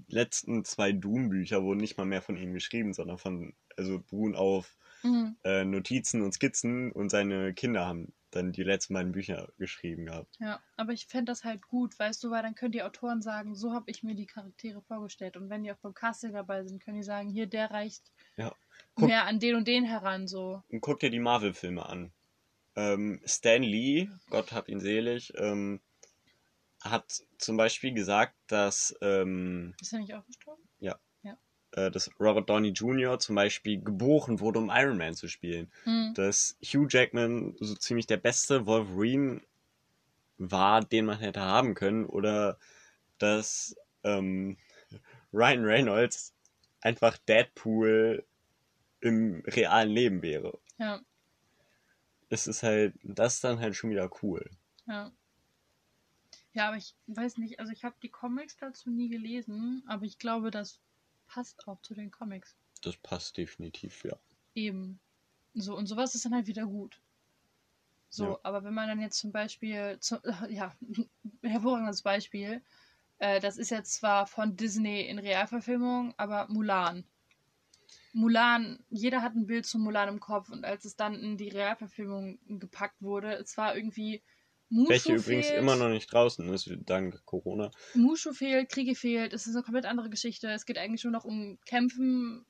letzten 0.09 0.65
zwei 0.65 0.93
Dune-Bücher 0.93 1.63
wurden 1.63 1.81
nicht 1.81 1.97
mal 1.97 2.07
mehr 2.07 2.23
von 2.23 2.37
ihm 2.37 2.53
geschrieben, 2.53 2.93
sondern 2.93 3.19
von, 3.19 3.55
also 3.77 4.01
beruhen 4.01 4.35
auf 4.35 4.77
Mhm. 5.03 5.37
äh, 5.45 5.65
Notizen 5.65 6.23
und 6.23 6.33
Skizzen 6.33 6.93
und 6.93 7.09
seine 7.11 7.55
Kinder 7.55 7.87
haben 7.87 8.13
dann 8.31 8.53
die 8.53 8.63
letzten 8.63 8.95
beiden 8.95 9.11
Bücher 9.13 9.49
geschrieben 9.59 10.07
gehabt. 10.07 10.37
Ja, 10.39 10.61
aber 10.77 10.93
ich 10.93 11.07
fände 11.07 11.33
das 11.33 11.43
halt 11.43 11.63
gut, 11.67 11.99
weißt 11.99 12.23
du, 12.23 12.31
weil 12.31 12.43
dann 12.43 12.55
können 12.55 12.71
die 12.73 12.83
Autoren 12.83 13.23
sagen, 13.23 13.55
so 13.57 13.73
habe 13.73 13.91
ich 13.91 14.03
mir 14.05 14.15
die 14.15 14.27
Charaktere 14.27 14.83
vorgestellt. 14.83 15.37
Und 15.37 15.51
wenn 15.51 15.65
die 15.65 15.73
auch 15.73 15.79
beim 15.79 15.95
Casting 15.95 16.33
dabei 16.33 16.63
sind, 16.65 16.81
können 16.83 16.99
die 16.99 17.03
sagen, 17.03 17.29
hier, 17.31 17.47
der 17.49 17.71
reicht 17.73 18.13
Ja. 18.37 18.55
Guck- 18.95 19.09
mehr 19.09 19.27
an 19.27 19.41
den 19.41 19.57
und 19.57 19.67
den 19.67 19.85
heran, 19.85 20.29
so. 20.29 20.63
Und 20.69 20.81
guck 20.81 21.01
dir 21.01 21.11
die 21.11 21.19
Marvel-Filme 21.19 21.85
an. 21.85 22.13
Ähm, 22.77 23.21
Stan 23.25 23.63
Lee, 23.63 24.09
Gott 24.29 24.53
hab 24.53 24.69
ihn 24.69 24.79
selig, 24.81 25.33
ähm, 25.37 25.81
hat 26.83 27.23
zum 27.39 27.57
Beispiel 27.57 27.93
gesagt, 27.93 28.37
dass 28.47 28.95
ähm, 29.03 29.75
Ist 29.81 29.93
er 29.93 29.99
nicht 29.99 30.15
auch 30.15 30.25
gestorben? 30.25 30.63
äh, 30.81 30.95
dass 31.73 32.11
Robert 32.19 32.49
Downey 32.51 32.71
Jr. 32.71 33.19
zum 33.19 33.37
Beispiel 33.37 33.81
geboren 33.83 34.41
wurde, 34.41 34.59
um 34.59 34.71
Iron 34.73 34.99
Man 34.99 35.15
zu 35.15 35.29
spielen. 35.29 35.71
Mhm. 35.85 36.15
Dass 36.15 36.57
Hugh 36.65 36.87
Jackman 36.89 37.57
so 37.61 37.75
ziemlich 37.77 38.07
der 38.07 38.17
beste 38.19 38.67
Wolverine 38.67 39.41
war, 40.39 40.85
den 40.85 41.07
man 41.07 41.19
hätte 41.19 41.41
haben 41.41 41.75
können. 41.75 42.07
Oder 42.07 42.59
dass 43.19 43.77
ähm, 44.05 44.57
Ryan 45.33 45.65
Reynolds 45.65 46.35
einfach 46.81 47.19
Deadpool 47.19 48.25
im 49.01 49.43
realen 49.47 49.91
Leben 49.91 50.23
wäre. 50.23 50.59
Ja, 50.79 51.01
Es 52.31 52.47
ist 52.47 52.63
halt, 52.63 52.95
das 53.03 53.35
ist 53.35 53.45
dann 53.45 53.61
halt 53.61 53.77
schon 53.77 53.91
wieder 53.91 54.11
cool. 54.23 54.49
ja. 54.87 55.13
Ja, 56.53 56.69
aber 56.69 56.77
ich 56.77 56.97
weiß 57.07 57.39
nicht, 57.39 57.61
also 57.61 57.71
ich 57.73 57.85
habe 57.85 57.95
die 58.03 58.09
Comics 58.09 58.57
dazu 58.57 58.91
nie 58.91 59.09
gelesen, 59.09 59.85
aber 59.87 60.05
ich 60.05 60.19
glaube, 60.19 60.51
das 60.51 60.81
passt 61.31 61.67
auch 61.69 61.81
zu 61.83 61.95
den 61.95 62.11
Comics. 62.11 62.57
Das 62.83 62.97
passt 62.97 63.37
definitiv, 63.37 64.05
ja. 64.05 64.19
Eben. 64.55 64.99
So, 65.55 65.77
und 65.77 65.87
sowas 65.87 66.15
ist 66.15 66.25
dann 66.25 66.35
halt 66.35 66.47
wieder 66.47 66.67
gut. 66.67 67.01
So, 68.09 68.25
Ja. 68.25 68.41
aber 68.43 68.65
wenn 68.65 68.75
man 68.75 68.89
dann 68.89 69.01
jetzt 69.01 69.19
zum 69.19 69.31
Beispiel, 69.31 69.99
zu, 70.01 70.21
ja, 70.51 70.75
hervorragendes 71.43 72.03
Beispiel, 72.03 72.63
äh, 73.19 73.41
das 73.41 73.57
ist 73.57 73.71
jetzt 73.71 73.95
zwar 73.95 74.27
von 74.27 74.57
Disney 74.57 75.03
in 75.03 75.19
Realverfilmung, 75.19 76.15
aber 76.17 76.49
Mulan. 76.49 77.05
Mulan, 78.13 78.85
jeder 78.89 79.23
hat 79.23 79.35
ein 79.37 79.47
Bild 79.47 79.67
zu 79.67 79.79
Mulan 79.79 80.09
im 80.09 80.19
Kopf 80.21 80.51
und 80.51 80.65
als 80.65 80.85
es 80.85 80.97
dann 80.97 81.15
in 81.15 81.37
die 81.37 81.49
Realverfilmung 81.49 82.41
gepackt 82.59 83.01
wurde, 83.01 83.35
es 83.35 83.57
war 83.57 83.77
irgendwie 83.77 84.21
Mushu 84.71 84.89
Welche 84.89 85.15
übrigens 85.15 85.49
fehlt, 85.49 85.59
immer 85.59 85.77
noch 85.77 85.89
nicht 85.89 86.13
draußen 86.13 86.49
ist, 86.49 86.71
dank 86.87 87.25
Corona. 87.27 87.71
Mushu 87.95 88.33
fehlt, 88.33 88.69
Kriege 88.69 88.95
fehlt, 88.95 89.33
es 89.33 89.47
ist 89.47 89.55
eine 89.55 89.65
komplett 89.65 89.85
andere 89.85 90.11
Geschichte. 90.11 90.49
Es 90.49 90.65
geht 90.65 90.79
eigentlich 90.79 91.05
nur 91.05 91.13
noch 91.13 91.25
um 91.25 91.59
Kämpfen, 91.67 92.47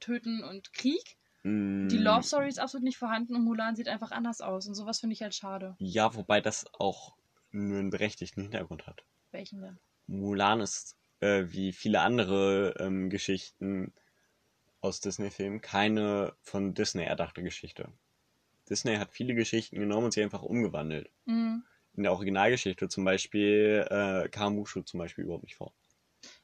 Töten 0.00 0.42
und 0.42 0.72
Krieg. 0.72 1.16
Die 1.44 1.98
Mm, 1.98 1.98
Love 1.98 2.22
Story 2.22 2.48
ist 2.48 2.58
absolut 2.58 2.84
nicht 2.84 2.96
vorhanden 2.96 3.36
und 3.36 3.44
Mulan 3.44 3.76
sieht 3.76 3.88
einfach 3.88 4.10
anders 4.10 4.40
aus. 4.40 4.66
Und 4.66 4.74
sowas 4.74 5.00
finde 5.00 5.12
ich 5.12 5.22
halt 5.22 5.34
schade. 5.34 5.76
Ja, 5.78 6.14
wobei 6.14 6.40
das 6.40 6.64
auch 6.72 7.14
nur 7.50 7.78
einen 7.78 7.90
berechtigten 7.90 8.42
Hintergrund 8.42 8.86
hat. 8.86 9.04
Welchen 9.30 9.60
denn? 9.60 9.78
Mulan 10.06 10.60
ist, 10.60 10.96
äh, 11.20 11.44
wie 11.48 11.72
viele 11.72 12.00
andere 12.00 12.74
ähm, 12.78 13.10
Geschichten 13.10 13.92
aus 14.80 15.00
Disney-Filmen, 15.00 15.60
keine 15.60 16.34
von 16.42 16.74
Disney 16.74 17.04
erdachte 17.04 17.42
Geschichte. 17.42 17.92
Disney 18.68 18.96
hat 18.96 19.12
viele 19.12 19.34
Geschichten 19.34 19.78
genommen 19.78 20.06
und 20.06 20.12
sie 20.14 20.22
einfach 20.22 20.42
umgewandelt. 20.42 21.10
Mhm. 21.26 21.64
In 21.96 22.02
der 22.02 22.12
Originalgeschichte 22.12 22.88
zum 22.88 23.04
Beispiel 23.04 23.86
äh, 23.88 24.28
kam 24.28 24.56
Mushu 24.56 24.82
zum 24.82 24.98
Beispiel 24.98 25.24
überhaupt 25.24 25.44
nicht 25.44 25.56
vor. 25.56 25.74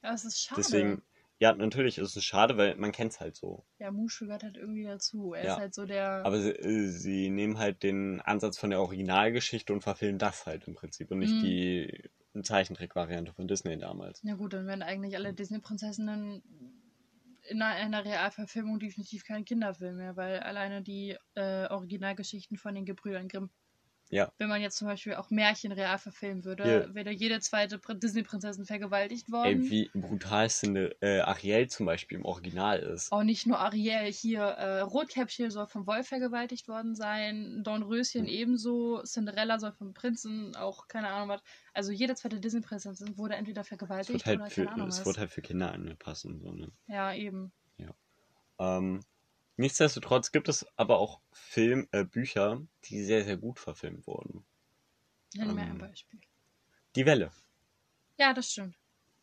Ja, 0.03 0.15
es 0.15 0.25
ist 0.25 0.41
schade. 0.41 0.63
Deswegen, 0.63 1.03
ja, 1.39 1.53
natürlich 1.55 1.99
ist 1.99 2.17
es 2.17 2.25
schade, 2.25 2.57
weil 2.57 2.77
man 2.77 2.93
kennt 2.93 3.13
es 3.13 3.21
halt 3.21 3.37
so. 3.37 3.65
Ja, 3.79 3.91
Mushu 3.91 4.27
gehört 4.27 4.43
halt 4.45 4.57
irgendwie 4.57 4.85
dazu. 4.85 5.33
Er 5.35 5.45
Ja. 5.45 5.55
ist 5.55 5.61
halt 5.61 5.75
so 5.75 5.87
der. 5.87 6.23
Aber 6.25 6.41
sie, 6.41 6.51
äh, 6.51 6.89
sie 6.89 7.31
nehmen 7.31 7.59
halt 7.59 7.83
den 7.83 8.21
Ansatz 8.21 8.59
von 8.59 8.71
der 8.71 8.81
Originalgeschichte 8.81 9.73
und 9.73 9.81
verfilmen 9.83 10.19
das 10.19 10.47
halt 10.47 10.69
im 10.69 10.75
Prinzip 10.75 11.11
und 11.11 11.19
nicht 11.19 11.35
Mhm. 11.35 11.43
die 11.43 12.11
Zeichentrick-Variante 12.43 13.33
von 13.33 13.49
Disney 13.49 13.79
damals. 13.79 14.21
Na 14.23 14.35
gut, 14.35 14.53
dann 14.53 14.67
wären 14.67 14.83
eigentlich 14.83 15.17
alle 15.17 15.33
Disney-Prinzessinnen 15.33 16.43
in 17.51 17.63
einer, 17.63 18.05
Realverfilmung 18.05 18.79
definitiv 18.79 19.25
kein 19.25 19.45
Kinderfilm 19.45 19.97
mehr, 19.97 20.17
weil 20.17 20.41
alleine 20.41 20.83
die 20.83 21.17
äh, 21.35 21.67
Originalgeschichten 21.67 22.57
von 22.57 22.75
den 22.75 22.85
Gebrüdern 22.85 23.29
Grimm. 23.29 23.51
Ja. 24.13 24.33
Wenn 24.39 24.49
man 24.49 24.61
jetzt 24.61 24.77
zum 24.77 24.89
Beispiel 24.89 25.15
auch 25.15 25.31
Märchen 25.31 25.71
real 25.71 25.97
verfilmen 25.97 26.45
würde, 26.45 26.65
Ja. 26.89 26.95
wäre 26.95 27.11
jede 27.11 27.39
zweite 27.41 27.77
Pr- 27.77 27.95
Disney-Prinzessin 27.95 28.65
vergewaltigt 28.67 29.31
worden. 29.31 29.63
Ey, 29.63 29.71
wie 29.71 29.91
brutal 29.95 30.47
Cinde- 30.49 30.97
äh, 31.01 31.21
Ariel 31.21 31.69
zum 31.69 31.87
Beispiel 31.87 32.19
im 32.19 32.25
Original 32.25 32.81
ist. 32.81 33.13
Auch 33.13 33.23
nicht 33.23 33.47
nur 33.47 33.61
Ariel, 33.61 34.11
hier 34.13 34.41
äh, 34.43 34.81
Rotkäppchen 34.81 35.53
soll 35.53 35.69
vom 35.69 35.87
Wolf 35.87 36.09
vergewaltigt 36.09 36.67
worden 36.67 36.97
sein, 36.97 37.63
Dornröschen 37.63 38.27
ebenso, 38.27 39.03
Cinderella 39.05 39.61
soll 39.61 39.73
vom 39.73 39.95
Prinzen, 39.95 40.57
auch 40.57 40.89
keine 40.89 41.09
Ahnung 41.09 41.29
was. 41.29 41.43
Also 41.73 41.93
jede 41.93 42.17
zweite 42.17 42.41
Disney-Prinzessin 42.41 43.17
wurde 43.17 43.37
entweder 43.37 43.61
Es 43.63 43.69
vergewaltigt 43.69 44.13
wird 44.13 44.27
halt 44.27 44.41
oder 44.41 44.51
für, 44.51 44.65
keine 44.65 44.73
Ahnung 44.75 44.89
es 44.89 44.99
was. 44.99 45.07
wird 45.07 45.19
halt 45.19 45.31
für 45.31 45.43
Kinder 45.43 45.73
angepasst 45.73 46.25
und 46.25 46.41
so, 46.41 46.51
ne? 46.53 46.73
ja, 46.89 47.15
eben. 47.15 47.53
Ähm, 48.59 49.01
nichtsdestotrotz 49.61 50.33
gibt 50.33 50.49
es 50.49 50.67
aber 50.77 50.99
auch 50.99 51.21
Film, 51.33 51.89
äh, 51.93 52.05
Bücher, 52.05 52.61
die 52.85 53.03
sehr, 53.05 53.25
sehr 53.25 53.37
gut 53.37 53.59
verfilmt 53.59 54.07
wurden. 54.07 54.45
Nenn 55.37 55.55
mir 55.55 55.63
Ähm, 55.63 55.71
ein 55.73 55.79
Beispiel. 55.79 56.21
Die 56.97 57.07
Welle. 57.07 57.31
Ja, 58.19 58.35
das 58.35 58.51
stimmt. 58.51 58.75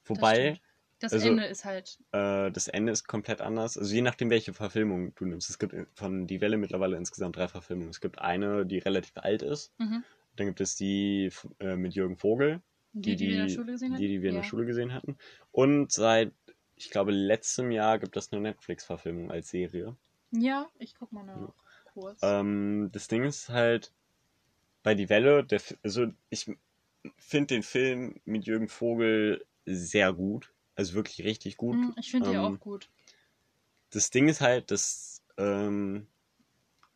Das, 0.06 0.10
Wobei 0.17 0.36
stimmt. 0.36 0.62
das 1.00 1.13
also- 1.13 1.28
Ende 1.28 1.45
ist 1.45 1.65
halt. 1.65 2.00
äh, 2.13 2.50
das 2.52 2.67
Ende 2.69 2.91
ist 2.93 3.06
komplett 3.08 3.41
anders. 3.41 3.78
Also 3.78 3.93
je 3.93 4.02
nachdem, 4.02 4.30
welche 4.30 4.54
Verfilmung 4.54 5.13
du 5.15 5.26
nimmst. 5.26 5.50
Es 5.50 5.60
gibt 5.60 5.76
von 5.93 6.28
Die 6.28 6.39
Welle 6.39 6.58
mittlerweile 6.58 6.95
insgesamt 6.97 7.36
drei 7.36 7.47
Verfilmungen. 7.50 7.89
Es 7.89 8.00
gibt 8.00 8.19
eine, 8.19 8.65
die 8.65 8.78
relativ 8.78 9.17
alt 9.17 9.41
ist. 9.41 9.73
Mhm. 9.80 10.04
Dann 10.38 10.47
gibt 10.47 10.62
es 10.62 10.76
die 10.76 11.32
äh, 11.60 11.76
mit 11.76 11.93
Jürgen 11.95 12.15
Vogel, 12.17 12.62
Die, 12.93 13.15
die, 13.15 13.28
wir 13.28 13.36
in 13.41 13.47
der 13.47 13.54
Schule 13.54 13.71
gesehen 13.73 13.95
die, 13.97 14.08
die 14.08 14.21
wir 14.21 14.30
in 14.30 14.36
ja. 14.36 14.41
der 14.41 14.47
Schule 14.47 14.65
gesehen 14.65 14.93
hatten. 14.93 15.17
Und 15.52 15.91
seit, 15.91 16.32
ich 16.76 16.89
glaube, 16.89 17.12
letztem 17.12 17.71
Jahr 17.71 18.00
gibt 18.00 18.15
es 18.17 18.32
eine 18.32 18.41
Netflix-Verfilmung 18.41 19.30
als 19.32 19.50
Serie. 19.50 19.95
Ja, 20.31 20.69
ich 20.79 20.95
guck 20.95 21.11
mal 21.11 21.23
nach. 21.23 21.53
Kurz. 21.93 22.21
Ähm, 22.21 22.89
das 22.91 23.07
Ding 23.07 23.23
ist 23.23 23.49
halt, 23.49 23.91
bei 24.83 24.95
Die 24.95 25.09
Welle, 25.09 25.43
der, 25.43 25.61
also 25.83 26.07
ich 26.29 26.49
finde 27.17 27.47
den 27.55 27.63
Film 27.63 28.21
mit 28.25 28.45
Jürgen 28.45 28.69
Vogel 28.69 29.45
sehr 29.65 30.13
gut. 30.13 30.53
Also 30.75 30.93
wirklich 30.95 31.23
richtig 31.25 31.57
gut. 31.57 31.75
Hm, 31.75 31.93
ich 31.99 32.11
finde 32.11 32.29
die 32.29 32.37
ähm, 32.37 32.55
auch 32.55 32.59
gut. 32.59 32.89
Das 33.89 34.09
Ding 34.11 34.29
ist 34.29 34.39
halt, 34.41 34.71
dass 34.71 35.23
ähm, 35.37 36.07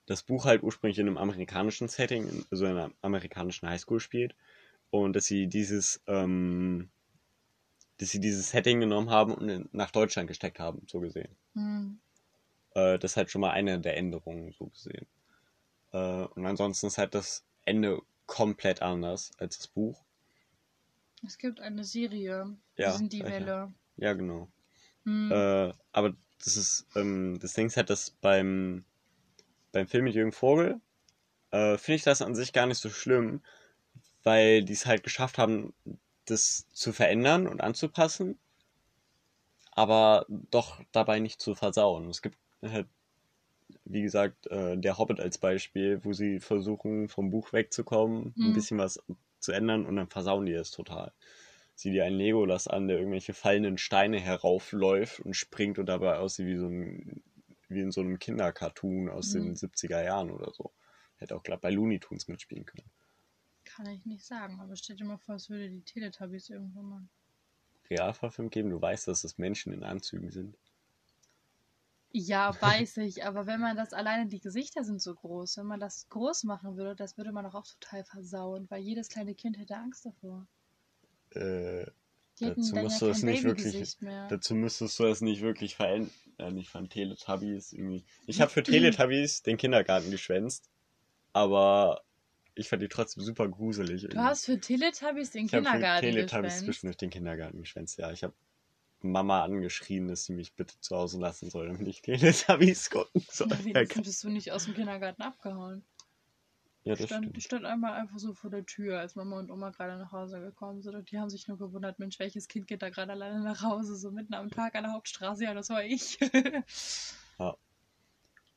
das 0.08 0.24
Buch 0.24 0.46
halt 0.46 0.64
ursprünglich 0.64 1.00
in 1.00 1.08
einem 1.08 1.18
amerikanischen 1.18 1.88
Setting, 1.90 2.28
in- 2.30 2.46
also 2.52 2.66
in 2.66 2.72
einer 2.72 2.92
amerikanischen 3.02 3.70
Highschool 3.70 4.00
spielt. 4.00 4.36
Und 4.92 5.16
dass 5.16 5.26
sie 5.26 5.48
dieses, 5.48 6.02
ähm, 6.08 6.90
dass 8.00 8.10
sie 8.10 8.20
dieses 8.20 8.50
Setting 8.50 8.82
genommen 8.82 9.10
haben 9.10 9.34
und 9.34 9.74
nach 9.74 9.92
Deutschland 9.92 10.28
gesteckt 10.28 10.60
haben, 10.60 10.86
so 10.88 11.00
gesehen. 11.00 11.38
Hm. 11.56 12.00
Äh, 12.74 13.00
das 13.00 13.12
ist 13.12 13.18
halt 13.18 13.32
schon 13.32 13.42
mal 13.42 13.52
eine 13.52 13.80
der 13.80 13.98
Änderungen, 13.98 14.54
so 14.54 14.68
gesehen. 14.68 15.08
Äh, 15.92 16.24
und 16.26 16.46
ansonsten 16.46 16.88
ist 16.88 16.98
halt 16.98 17.16
das 17.16 17.46
Ende 17.66 18.02
komplett 18.26 18.82
anders 18.82 19.32
als 19.38 19.58
das 19.58 19.68
Buch. 19.68 20.04
Es 21.26 21.38
gibt 21.38 21.60
eine 21.60 21.84
Serie. 21.84 22.56
Ja, 22.78 22.92
die 22.92 22.98
sind 22.98 23.14
die? 23.14 23.24
Welle. 23.24 23.74
Ja, 23.98 24.14
genau. 24.14 24.50
Hm. 25.06 25.32
Äh, 25.32 25.74
aber 25.92 26.16
das 26.40 26.58
ist, 26.58 26.88
ähm, 26.96 27.38
das 27.40 27.54
Ding 27.54 27.68
ist 27.68 27.78
halt, 27.78 27.90
dass 27.90 28.10
beim, 28.10 28.86
beim 29.72 29.88
Film 29.88 30.06
mit 30.06 30.16
Jürgen 30.16 30.32
Vogel 30.32 30.80
äh, 31.52 31.78
finde 31.78 31.96
ich 31.98 32.04
das 32.04 32.22
an 32.22 32.36
sich 32.36 32.54
gar 32.54 32.66
nicht 32.66 32.80
so 32.80 32.90
schlimm, 32.90 33.42
weil 34.24 34.64
die 34.64 34.74
es 34.74 34.86
halt 34.86 35.04
geschafft 35.04 35.38
haben, 35.38 35.74
das 36.26 36.68
zu 36.72 36.94
verändern 36.94 37.48
und 37.48 37.62
anzupassen, 37.62 38.40
aber 39.72 40.26
doch 40.30 40.82
dabei 40.92 41.20
nicht 41.20 41.42
zu 41.42 41.56
versauen. 41.56 42.10
Es 42.10 42.22
gibt 42.22 42.38
wie 43.86 44.02
gesagt, 44.02 44.48
äh, 44.48 44.78
der 44.78 44.98
Hobbit 44.98 45.20
als 45.20 45.38
Beispiel, 45.38 46.04
wo 46.04 46.14
sie 46.14 46.40
versuchen, 46.40 47.08
vom 47.10 47.30
Buch 47.30 47.54
wegzukommen, 47.54 48.36
ein 48.44 48.54
Mhm. 48.54 48.54
bisschen 48.54 48.78
was 48.78 49.00
zu 49.40 49.52
ändern 49.52 49.86
und 49.86 49.96
dann 49.96 50.10
versauen 50.10 50.46
die 50.46 50.54
es 50.54 50.72
total. 50.72 51.14
Sieh 51.76 51.92
dir 51.92 52.06
einen 52.06 52.18
Legolas 52.18 52.68
an, 52.68 52.88
der 52.88 52.98
irgendwelche 53.00 53.34
fallenden 53.34 53.78
Steine 53.78 54.20
heraufläuft 54.20 55.20
und 55.22 55.36
springt 55.36 55.80
und 55.80 55.88
dabei 55.88 56.18
aussieht 56.18 56.46
wie 56.48 56.58
so 56.58 56.68
ein, 56.68 57.24
wie 57.70 57.82
in 57.82 57.92
so 57.92 58.02
einem 58.02 58.20
Kindercartoon 58.20 59.10
aus 59.10 59.32
den 59.32 59.56
Mhm. 59.56 59.56
70er 59.56 60.04
Jahren 60.04 60.32
oder 60.32 60.52
so. 60.54 60.72
Hätte 61.18 61.36
auch 61.36 61.44
glatt 61.44 61.62
bei 61.62 61.72
Looney 61.72 62.00
Tunes 62.00 62.28
mitspielen 62.28 62.66
können. 62.66 62.90
Kann 63.64 63.88
ich 63.88 64.06
nicht 64.06 64.24
sagen, 64.24 64.60
aber 64.60 64.76
stell 64.76 64.98
dir 64.98 65.06
mal 65.06 65.18
vor, 65.18 65.34
es 65.34 65.50
würde 65.50 65.68
die 65.72 65.82
Teletubbies 65.82 66.52
irgendwann 66.52 66.86
mal. 66.86 67.10
Realverfilm 67.92 68.50
geben, 68.50 68.72
du 68.72 68.82
weißt, 68.82 69.08
dass 69.08 69.24
es 69.24 69.38
Menschen 69.38 69.72
in 69.72 69.84
Anzügen 69.84 70.32
sind. 70.32 70.58
Ja, 72.14 72.54
weiß 72.62 72.98
ich, 72.98 73.24
aber 73.26 73.46
wenn 73.46 73.60
man 73.62 73.76
das 73.78 73.94
alleine, 73.94 74.28
die 74.28 74.40
Gesichter 74.40 74.84
sind 74.84 75.02
so 75.02 75.16
groß, 75.16 75.58
wenn 75.58 75.66
man 75.68 75.80
das 75.80 76.08
groß 76.10 76.44
machen 76.44 76.76
würde, 76.78 76.96
das 76.96 77.18
würde 77.18 77.32
man 77.32 77.46
doch 77.46 77.56
auch 77.56 77.66
total 77.68 78.04
versauen, 78.04 78.66
weil 78.70 78.82
jedes 78.82 79.10
kleine 79.10 79.34
Kind 79.36 79.58
hätte 79.58 79.76
Angst 79.78 80.06
davor. 80.06 80.48
Äh, 81.32 81.86
Dazu 82.40 82.76
musst 82.76 83.02
ja 83.02 83.08
du 83.08 83.14
kein 83.14 83.26
nicht 83.30 83.44
wirklich- 83.44 84.02
mehr. 84.02 84.28
dazu 84.28 84.56
müsstest 84.56 84.98
du 85.00 85.04
das 85.04 85.22
nicht 85.22 85.42
wirklich 85.42 85.76
verändern. 85.76 86.58
Ich 86.58 86.70
fand 86.70 86.90
Teletubbies 86.92 87.72
irgendwie. 87.74 88.04
Ich 88.26 88.42
habe 88.42 88.50
für 88.50 88.64
Teletubbies 88.64 89.44
den 89.44 89.58
Kindergarten 89.58 90.10
geschwänzt, 90.10 90.70
aber 91.34 92.02
ich 92.56 92.68
fand 92.68 92.82
die 92.82 92.88
trotzdem 92.88 93.24
super 93.24 93.48
gruselig. 93.48 94.02
Du 94.02 94.08
irgendwie. 94.08 94.20
hast 94.26 94.46
für 94.46 94.60
Teletubbies 94.60 95.32
den 95.32 95.46
Ich 95.46 95.54
habe 95.54 95.64
für 95.66 95.72
Kindergarten 95.72 96.02
Teletubbies 96.08 96.32
geschwänzt. 96.42 96.66
zwischendurch 96.66 96.98
den 96.98 97.10
Kindergarten 97.12 97.60
geschwänzt, 97.60 97.98
ja. 98.00 98.12
Ich 98.12 98.24
habe 98.24 98.34
Mama 99.04 99.44
angeschrien, 99.44 100.08
dass 100.08 100.26
sie 100.26 100.34
mich 100.34 100.54
bitte 100.56 100.80
zu 100.80 100.96
Hause 100.96 101.20
lassen 101.20 101.50
soll, 101.50 101.68
damit 101.68 101.88
ich 101.88 102.02
Teletubbies 102.02 102.90
gucken 102.90 103.24
soll. 103.30 103.50
Ja, 103.74 103.84
bist 103.84 104.24
du 104.24 104.30
nicht 104.30 104.52
aus 104.52 104.66
dem 104.66 104.74
Kindergarten 104.74 105.22
abgehauen. 105.22 105.84
ja, 106.84 106.94
Ich 106.94 107.00
das 107.00 107.08
stand, 107.08 107.26
stimmt. 107.26 107.38
ich 107.38 107.44
stand 107.46 107.66
einmal 107.66 107.94
einfach 107.94 108.20
so 108.20 108.34
vor 108.34 108.50
der 108.50 108.66
Tür, 108.66 109.00
als 109.00 109.16
Mama 109.16 109.40
und 109.40 109.52
Oma 109.52 109.70
gerade 109.72 109.98
nach 109.98 110.12
Hause 110.12 110.40
gekommen 110.42 110.82
sind. 110.82 110.96
Und 110.96 111.12
die 111.12 111.20
haben 111.20 111.30
sich 111.30 111.48
nur 111.48 111.58
gewundert, 111.58 112.00
Mensch, 112.00 112.20
welches 112.20 112.48
Kind 112.48 112.68
geht 112.68 112.82
da 112.82 112.90
gerade 112.90 113.12
alleine 113.12 113.42
nach 113.42 113.62
Hause, 113.62 113.96
so 113.96 114.12
mitten 114.12 114.34
am 114.34 114.50
Tag 114.50 114.76
an 114.76 114.84
der 114.84 114.94
Hauptstraße. 114.94 115.44
Ja, 115.44 115.54
das 115.54 115.70
war 115.70 115.84
ich. 115.84 116.20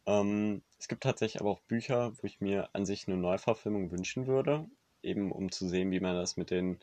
Ähm, 0.07 0.62
es 0.78 0.88
gibt 0.88 1.02
tatsächlich 1.02 1.40
aber 1.40 1.50
auch 1.50 1.61
Bücher, 1.62 2.12
wo 2.18 2.26
ich 2.26 2.40
mir 2.40 2.68
an 2.74 2.87
sich 2.87 3.07
eine 3.09 3.16
Neuverfilmung 3.16 3.90
wünschen 3.90 4.26
würde, 4.26 4.66
eben 5.02 5.33
um 5.33 5.50
zu 5.50 5.68
sehen, 5.68 5.90
wie 5.90 6.00
man 6.00 6.14
das 6.14 6.37
mit 6.37 6.50
den 6.50 6.78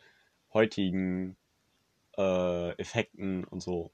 heutigen 0.53 1.35
äh, 2.21 2.81
Effekten 2.81 3.43
und 3.45 3.61
so 3.61 3.91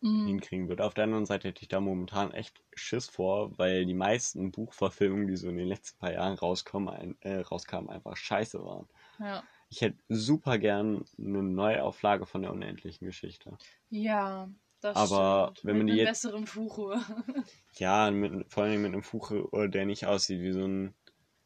Mhm. 0.00 0.26
hinkriegen 0.26 0.68
würde. 0.68 0.84
Auf 0.84 0.94
der 0.94 1.04
anderen 1.04 1.26
Seite 1.26 1.48
hätte 1.48 1.62
ich 1.62 1.68
da 1.68 1.80
momentan 1.80 2.30
echt 2.32 2.62
Schiss 2.74 3.08
vor, 3.08 3.58
weil 3.58 3.84
die 3.84 3.94
meisten 3.94 4.52
Buchverfilmungen, 4.52 5.26
die 5.26 5.36
so 5.36 5.48
in 5.48 5.56
den 5.56 5.66
letzten 5.66 5.98
paar 5.98 6.12
Jahren 6.12 6.34
rauskommen, 6.38 6.88
ein, 6.88 7.16
äh, 7.20 7.40
rauskamen, 7.40 7.90
einfach 7.90 8.16
scheiße 8.16 8.62
waren. 8.64 8.86
Ja. 9.18 9.42
Ich 9.70 9.80
hätte 9.80 9.98
super 10.08 10.58
gern 10.58 11.04
eine 11.18 11.42
Neuauflage 11.42 12.26
von 12.26 12.42
der 12.42 12.52
unendlichen 12.52 13.06
Geschichte. 13.06 13.58
Ja, 13.90 14.48
das 14.80 14.94
Aber 14.96 15.50
stimmt. 15.56 15.64
wenn 15.64 15.78
Mit 15.78 15.78
man 15.78 15.86
die 15.88 15.92
einem 15.94 16.06
jetzt- 16.06 16.22
besseren 16.22 16.46
Fuchur. 16.46 17.02
Ja, 17.78 18.10
mit, 18.12 18.52
vor 18.52 18.62
allem 18.62 18.80
mit 18.82 18.92
einem 18.92 19.02
Fuche, 19.02 19.48
der 19.68 19.84
nicht 19.84 20.06
aussieht 20.06 20.40
wie 20.42 20.52
so 20.52 20.64
ein 20.64 20.94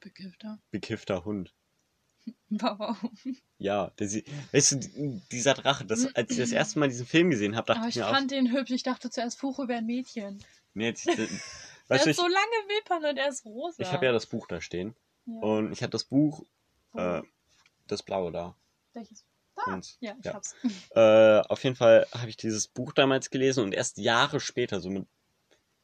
Bekiffter. 0.01 0.61
bekiffter 0.71 1.25
Hund. 1.25 1.55
Warum? 2.51 2.99
Ja, 3.59 3.91
der 3.99 4.09
weißt 4.53 4.73
du, 4.73 4.77
die- 4.77 5.23
dieser 5.33 5.55
Drache, 5.55 5.85
das, 5.85 6.15
als 6.15 6.31
ich 6.31 6.37
das 6.39 6.53
erste 6.53 6.79
Mal 6.79 6.89
diesen 6.89 7.07
Film 7.07 7.31
gesehen 7.31 7.57
habe, 7.57 7.67
dachte 7.67 7.81
Aber 7.81 7.89
ich 7.89 7.97
ich 7.97 8.03
mir 8.03 8.09
auch, 8.09 8.13
fand 8.15 8.31
den 8.31 8.53
hübsch. 8.53 8.71
Ich 8.71 8.83
dachte 8.83 9.11
zuerst, 9.11 9.39
Fuchur 9.39 9.69
wäre 9.69 9.79
ein 9.79 9.87
Mädchen. 9.87 10.43
nee, 10.75 10.87
jetzt, 10.87 11.07
äh, 11.09 11.13
Er 11.13 11.19
weißt 11.89 12.07
du, 12.07 12.11
ist 12.11 12.17
ich, 12.17 12.17
so 12.17 12.23
lange 12.29 12.69
Wimpern 12.69 13.05
und 13.11 13.17
er 13.17 13.29
ist 13.29 13.45
rosa. 13.45 13.83
ich 13.83 13.93
habe 13.93 14.07
ja 14.07 14.13
das 14.13 14.27
Buch 14.27 14.47
da 14.47 14.61
stehen 14.61 14.95
Ja. 15.27 15.41
und 15.41 15.73
ich 15.73 15.83
hatte 15.83 15.91
das 15.93 16.05
Buch, 16.05 16.45
Wo? 16.93 16.99
äh, 17.01 17.23
das 17.89 18.03
blaue 18.03 18.31
da. 18.33 18.55
Welches? 18.93 19.25
Da. 19.57 19.73
Und- 19.75 19.97
Ja, 20.01 20.15
ich 20.19 20.25
ja. 20.25 20.35
hab's. 20.35 20.55
Äh, 20.95 21.41
auf 21.49 21.63
jeden 21.65 21.77
Fall 21.77 22.07
habe 22.13 22.29
ich 22.29 22.37
dieses 22.37 22.69
Buch 22.69 22.93
damals 22.93 23.31
gelesen 23.31 23.65
und 23.65 23.73
erst 23.75 23.99
Jahre 23.99 24.41
später, 24.41 24.81
so 24.81 24.89
mit 24.91 25.07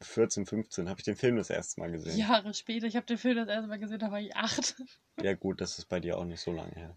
14, 0.00 0.46
15, 0.46 0.88
habe 0.88 1.00
ich 1.00 1.04
den 1.04 1.16
Film 1.16 1.36
das 1.36 1.50
erste 1.50 1.80
Mal 1.80 1.90
gesehen. 1.90 2.16
Jahre 2.16 2.54
später. 2.54 2.86
Ich 2.86 2.96
habe 2.96 3.06
den 3.06 3.18
Film 3.18 3.36
das 3.36 3.48
erste 3.48 3.68
Mal 3.68 3.78
gesehen, 3.78 3.98
da 3.98 4.10
war 4.10 4.20
ich 4.20 4.34
acht. 4.36 4.76
ja 5.20 5.34
gut, 5.34 5.60
das 5.60 5.78
ist 5.78 5.86
bei 5.86 6.00
dir 6.00 6.18
auch 6.18 6.24
nicht 6.24 6.40
so 6.40 6.52
lange 6.52 6.72
her. 6.72 6.96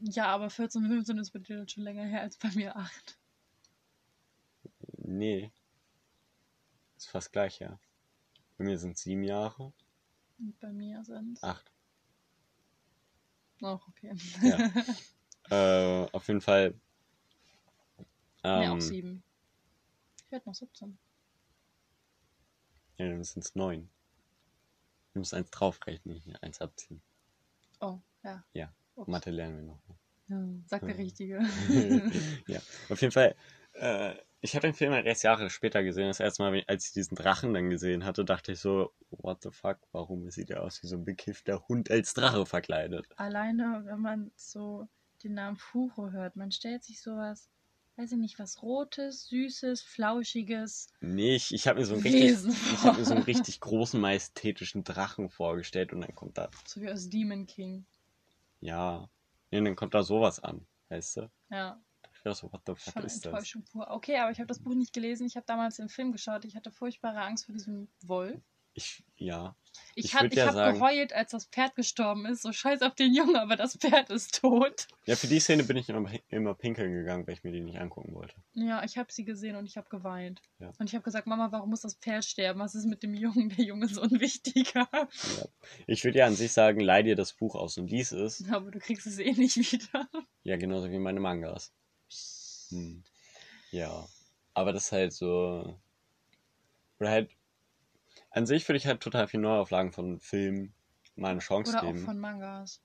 Ja, 0.00 0.26
aber 0.26 0.48
14, 0.48 0.86
15 0.86 1.18
ist 1.18 1.30
bei 1.30 1.40
dir 1.40 1.58
dann 1.58 1.68
schon 1.68 1.84
länger 1.84 2.04
her 2.04 2.22
als 2.22 2.38
bei 2.38 2.50
mir 2.52 2.76
acht. 2.76 3.18
Nee. 4.96 5.50
Ist 6.96 7.08
fast 7.08 7.32
gleich 7.32 7.60
her. 7.60 7.78
Bei 8.56 8.64
mir 8.64 8.78
sind 8.78 8.96
sieben 8.96 9.24
Jahre. 9.24 9.72
Und 10.38 10.58
bei 10.60 10.72
mir 10.72 11.04
sind 11.04 11.42
Acht. 11.42 11.70
Auch 13.60 13.86
okay. 13.88 14.14
Ja. 14.42 14.70
äh, 16.04 16.08
auf 16.12 16.26
jeden 16.28 16.40
Fall. 16.40 16.74
Mir 18.42 18.70
auch 18.70 18.74
Ähm, 18.74 18.80
sieben. 18.80 19.22
Ich 20.24 20.32
werde 20.32 20.48
noch 20.48 20.54
17. 20.54 20.98
Ja, 23.00 23.08
dann 23.08 23.24
sind 23.24 23.42
es 23.42 23.54
neun. 23.54 23.88
Du 25.14 25.20
musst 25.20 25.32
eins 25.32 25.50
draufrechnen, 25.50 26.20
eins 26.42 26.60
abziehen. 26.60 27.00
Oh, 27.80 27.98
ja. 28.22 28.44
Ja, 28.52 28.74
Ups. 28.94 29.08
Mathe 29.08 29.30
lernen 29.30 29.56
wir 29.56 29.62
noch. 29.62 29.80
Ja, 30.28 30.44
Sagt 30.66 30.86
der. 30.86 30.98
Richtige. 30.98 31.38
ja, 32.46 32.60
auf 32.90 33.00
jeden 33.00 33.12
Fall. 33.12 33.34
Äh, 33.72 34.16
ich 34.42 34.54
habe 34.54 34.66
den 34.66 34.74
Film 34.74 34.92
halt 34.92 35.06
erst 35.06 35.22
Jahre 35.22 35.48
später 35.48 35.82
gesehen. 35.82 36.08
Das 36.08 36.20
erste 36.20 36.42
Mal, 36.42 36.62
als 36.66 36.88
ich 36.88 36.92
diesen 36.92 37.14
Drachen 37.14 37.54
dann 37.54 37.70
gesehen 37.70 38.04
hatte, 38.04 38.22
dachte 38.22 38.52
ich 38.52 38.60
so, 38.60 38.92
what 39.08 39.42
the 39.44 39.50
fuck, 39.50 39.78
warum 39.92 40.28
sieht 40.30 40.50
er 40.50 40.62
aus 40.62 40.82
wie 40.82 40.86
so 40.86 40.96
ein 40.96 41.06
bekiffter 41.06 41.66
Hund 41.68 41.90
als 41.90 42.12
Drache 42.12 42.44
verkleidet? 42.44 43.06
Alleine, 43.16 43.80
wenn 43.86 44.00
man 44.00 44.30
so 44.36 44.86
den 45.24 45.32
Namen 45.32 45.56
Furo 45.56 46.10
hört, 46.10 46.36
man 46.36 46.52
stellt 46.52 46.84
sich 46.84 47.00
sowas, 47.00 47.48
weiß 48.00 48.12
ich 48.12 48.18
nicht, 48.18 48.38
was 48.38 48.62
Rotes, 48.62 49.26
Süßes, 49.26 49.82
Flauschiges. 49.82 50.88
Nee, 51.00 51.36
ich, 51.36 51.52
ich 51.52 51.68
habe 51.68 51.80
mir 51.80 51.86
so 51.86 51.94
einen 51.94 52.02
richtig, 52.02 52.30
ich 52.72 52.82
habe 52.84 52.98
mir 52.98 53.04
so 53.04 53.14
einen 53.14 53.24
richtig 53.24 53.60
großen 53.60 54.00
majestätischen 54.00 54.84
Drachen 54.84 55.28
vorgestellt 55.28 55.92
und 55.92 56.00
dann 56.00 56.14
kommt 56.14 56.38
da, 56.38 56.50
So 56.66 56.80
wie 56.80 56.90
aus 56.90 57.08
Demon 57.10 57.46
King. 57.46 57.84
ja, 58.60 59.08
nee, 59.50 59.58
und 59.58 59.64
dann 59.66 59.76
kommt 59.76 59.94
da 59.94 60.02
sowas 60.02 60.40
an, 60.40 60.66
weißt 60.88 61.18
du? 61.18 61.30
Ja, 61.50 61.78
Ich 62.14 62.22
dachte 62.22 62.38
so, 62.38 62.52
what 62.52 62.62
the 62.66 62.74
fuck 62.74 62.94
schon 62.94 63.04
ist 63.04 63.24
das? 63.26 63.32
Enttäuschung 63.32 63.64
pur. 63.64 63.90
Okay, 63.90 64.16
aber 64.18 64.30
ich 64.30 64.38
habe 64.38 64.46
das 64.46 64.60
Buch 64.60 64.74
nicht 64.74 64.92
gelesen. 64.92 65.26
Ich 65.26 65.36
habe 65.36 65.46
damals 65.46 65.76
den 65.76 65.88
Film 65.88 66.12
geschaut. 66.12 66.44
Ich 66.44 66.56
hatte 66.56 66.70
furchtbare 66.70 67.20
Angst 67.20 67.46
vor 67.46 67.52
diesem 67.52 67.88
Wolf. 68.02 68.40
Ich, 68.72 69.02
ja, 69.16 69.54
Ich, 69.96 70.04
Ich 70.06 70.14
ich 70.14 70.34
ja 70.34 70.46
habe 70.46 70.52
sagen- 70.54 70.78
geheult, 70.78 71.12
als 71.12 71.32
das 71.32 71.46
Pferd 71.46 71.74
gestorben 71.74 72.24
ist. 72.26 72.42
So 72.42 72.52
scheiß 72.52 72.82
auf 72.82 72.94
den 72.94 73.12
Jungen, 73.14 73.36
aber 73.36 73.56
das 73.56 73.76
Pferd 73.76 74.10
ist 74.10 74.40
tot. 74.40 74.86
ja, 75.06 75.16
für 75.16 75.26
die 75.26 75.40
Szene 75.40 75.64
bin 75.64 75.76
ich 75.76 75.88
immer, 75.88 76.08
immer 76.28 76.54
pinkeln 76.54 76.92
gegangen, 76.92 77.26
weil 77.26 77.34
ich 77.34 77.42
mir 77.44 77.50
die 77.52 77.60
nicht 77.60 77.78
angucken 77.78 78.14
wollte. 78.14 78.34
Ja, 78.54 78.82
ich 78.84 78.96
habe 78.96 79.12
sie 79.12 79.24
gesehen 79.24 79.56
und 79.56 79.66
ich 79.66 79.76
habe 79.76 79.88
geweint. 79.88 80.40
Ja. 80.60 80.72
Und 80.78 80.86
ich 80.86 80.94
habe 80.94 81.02
gesagt, 81.02 81.26
Mama, 81.26 81.50
warum 81.50 81.70
muss 81.70 81.80
das 81.80 81.94
Pferd 81.96 82.24
sterben? 82.24 82.60
Was 82.60 82.74
ist 82.76 82.86
mit 82.86 83.02
dem 83.02 83.12
Jungen? 83.14 83.48
Der 83.50 83.64
Junge 83.64 83.86
ist 83.86 83.98
unwichtiger. 83.98 84.88
Ja. 84.92 85.08
Ich 85.88 86.04
würde 86.04 86.18
ja 86.20 86.26
an 86.26 86.36
sich 86.36 86.52
sagen, 86.52 86.80
leih 86.80 87.02
dir 87.02 87.16
das 87.16 87.32
Buch 87.32 87.56
aus 87.56 87.76
und 87.76 87.90
lies 87.90 88.12
es. 88.12 88.44
Aber 88.52 88.70
du 88.70 88.78
kriegst 88.78 89.06
es 89.06 89.18
eh 89.18 89.32
nicht 89.32 89.56
wieder. 89.56 90.08
Ja, 90.44 90.56
genauso 90.56 90.90
wie 90.90 90.98
meine 90.98 91.20
Mangas. 91.20 91.72
Hm. 92.70 93.02
Ja. 93.72 94.06
Aber 94.54 94.72
das 94.72 94.84
ist 94.86 94.92
halt 94.92 95.12
so. 95.12 95.76
Oder 97.00 97.10
halt. 97.10 97.30
An 98.30 98.44
sich 98.44 98.68
würde 98.68 98.76
ich 98.78 98.86
halt 98.88 99.00
total 99.02 99.28
viel 99.28 99.38
Neuauflagen 99.38 99.92
von 99.92 100.18
Filmen 100.18 100.74
mal 101.14 101.30
eine 101.30 101.38
Chance 101.38 101.70
Oder 101.70 101.86
auch 101.86 101.86
geben. 101.86 101.96
von 101.96 102.18
Mangas. 102.18 102.82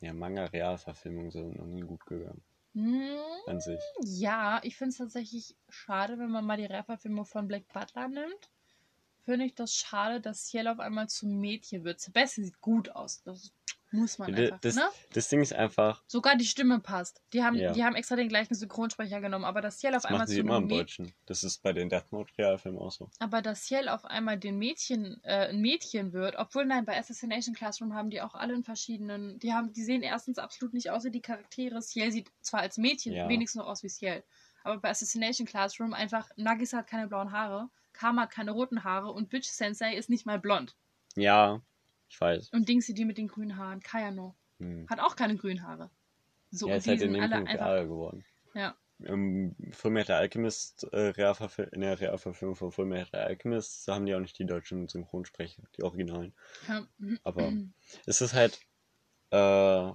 Ja, 0.00 0.12
Manga-Realverfilmungen 0.12 1.30
sind 1.30 1.56
noch 1.56 1.64
nie 1.64 1.80
gut 1.80 2.04
gegangen. 2.04 2.44
Hm, 2.74 3.18
An 3.46 3.60
sich. 3.60 3.94
ja, 4.04 4.60
ich 4.62 4.76
finde 4.76 4.90
es 4.90 4.98
tatsächlich 4.98 5.56
schade, 5.68 6.18
wenn 6.18 6.30
man 6.30 6.44
mal 6.46 6.56
die 6.56 6.64
Realverfilmung 6.64 7.26
von 7.26 7.46
Black 7.48 7.68
Butler 7.72 8.08
nimmt. 8.08 8.50
Finde 9.24 9.46
ich 9.46 9.54
das 9.54 9.74
schade, 9.74 10.20
dass 10.20 10.46
Ciel 10.46 10.68
auf 10.68 10.80
einmal 10.80 11.08
zum 11.08 11.40
Mädchen 11.40 11.84
wird. 11.84 12.00
Sebastian 12.00 12.46
sieht 12.46 12.60
gut 12.60 12.90
aus. 12.90 13.22
Das 13.24 13.52
muss 13.92 14.18
man 14.18 14.34
einfach, 14.34 14.58
das, 14.60 14.74
ne? 14.74 14.82
das 15.12 15.28
Ding 15.28 15.40
ist 15.42 15.52
einfach, 15.52 16.02
Sogar 16.06 16.36
die 16.36 16.44
Stimme 16.46 16.80
passt. 16.80 17.22
Die 17.32 17.42
haben, 17.44 17.56
Ja. 17.56 17.72
die 17.72 17.84
haben 17.84 17.94
extra 17.94 18.16
den 18.16 18.28
gleichen 18.28 18.54
Synchronsprecher 18.54 19.20
genommen, 19.20 19.44
aber 19.44 19.60
dass 19.60 19.78
Ciel 19.78 19.90
auf 19.90 20.02
das 20.02 20.04
einmal 20.06 20.26
zu 20.26 20.38
immer 20.38 20.56
im 20.56 20.68
Deutschen. 20.68 21.12
Das 21.26 21.44
ist 21.44 21.62
bei 21.62 21.72
den 21.72 21.88
Death 21.88 22.10
Note 22.10 22.32
Realfilmen 22.38 22.80
auch 22.80 22.90
so. 22.90 23.10
Aber 23.18 23.42
dass 23.42 23.64
Ciel 23.64 23.88
auf 23.88 24.04
einmal 24.04 24.38
den 24.38 24.58
Mädchen, 24.58 25.20
äh, 25.24 25.48
ein 25.48 25.60
Mädchen 25.60 26.12
wird, 26.12 26.36
obwohl 26.36 26.64
nein, 26.64 26.84
bei 26.84 26.98
Assassination 26.98 27.54
Classroom 27.54 27.94
haben 27.94 28.10
die 28.10 28.20
auch 28.22 28.34
alle 28.34 28.54
in 28.54 28.64
verschiedenen, 28.64 29.38
die 29.38 29.52
haben, 29.52 29.72
die 29.72 29.82
sehen 29.84 30.02
erstens 30.02 30.38
absolut 30.38 30.74
nicht 30.74 30.90
aus 30.90 31.04
wie 31.04 31.10
die 31.10 31.20
Charaktere. 31.22 31.80
Ciel 31.82 32.10
sieht 32.12 32.30
zwar 32.40 32.60
als 32.60 32.78
Mädchen 32.78 33.12
Ja. 33.12 33.28
wenigstens 33.28 33.60
noch 33.60 33.68
aus 33.68 33.82
wie 33.82 33.88
Ciel, 33.88 34.22
aber 34.64 34.78
bei 34.78 34.90
Assassination 34.90 35.46
Classroom 35.46 35.92
einfach, 35.92 36.30
Nagisa 36.36 36.78
hat 36.78 36.86
keine 36.86 37.08
blauen 37.08 37.32
Haare, 37.32 37.68
Karma 37.92 38.22
hat 38.22 38.30
keine 38.30 38.52
roten 38.52 38.84
Haare 38.84 39.10
und 39.12 39.28
Bitch 39.28 39.48
Sensei 39.50 39.94
ist 39.94 40.08
nicht 40.08 40.24
mal 40.24 40.38
blond. 40.38 40.76
Ja, 41.14 41.60
ich 42.12 42.20
weiß. 42.20 42.50
Und 42.52 42.68
Dingsy 42.68 42.94
die 42.94 43.04
mit 43.04 43.18
den 43.18 43.28
grünen 43.28 43.56
Haaren, 43.56 43.80
Kayano, 43.80 44.34
Hm. 44.58 44.86
hat 44.88 45.00
auch 45.00 45.16
keine 45.16 45.36
grünen 45.36 45.62
Haare. 45.62 45.90
So, 46.50 46.66
ja, 46.66 46.74
und 46.74 46.78
ist 46.78 46.86
die 46.86 46.90
halt 46.90 47.00
in 47.00 47.10
sind 47.10 47.22
alle 47.22 47.36
einfach, 47.46 47.66
real 47.66 47.86
geworden. 47.88 48.24
ja, 48.54 48.76
Im 49.00 49.56
Fullmetal 49.72 50.18
Alchemist, 50.20 50.84
äh, 50.92 51.08
Realverfil 51.08 51.68
in 51.72 51.80
der 51.80 52.00
Realverfilmung 52.00 52.56
von 52.56 52.70
Fullmetal 52.72 53.20
Alchemist, 53.22 53.88
da 53.88 53.96
haben 53.96 54.06
die 54.06 54.14
auch 54.14 54.20
nicht 54.20 54.38
die 54.38 54.46
deutschen 54.46 54.88
Synchronsprecher, 54.88 55.62
die 55.76 55.82
Originalen. 55.82 56.34
ja, 56.68 56.86
Aber 57.24 57.52
es 58.06 58.20
ist 58.20 58.34
halt, 58.34 58.60
äh, 59.30 59.92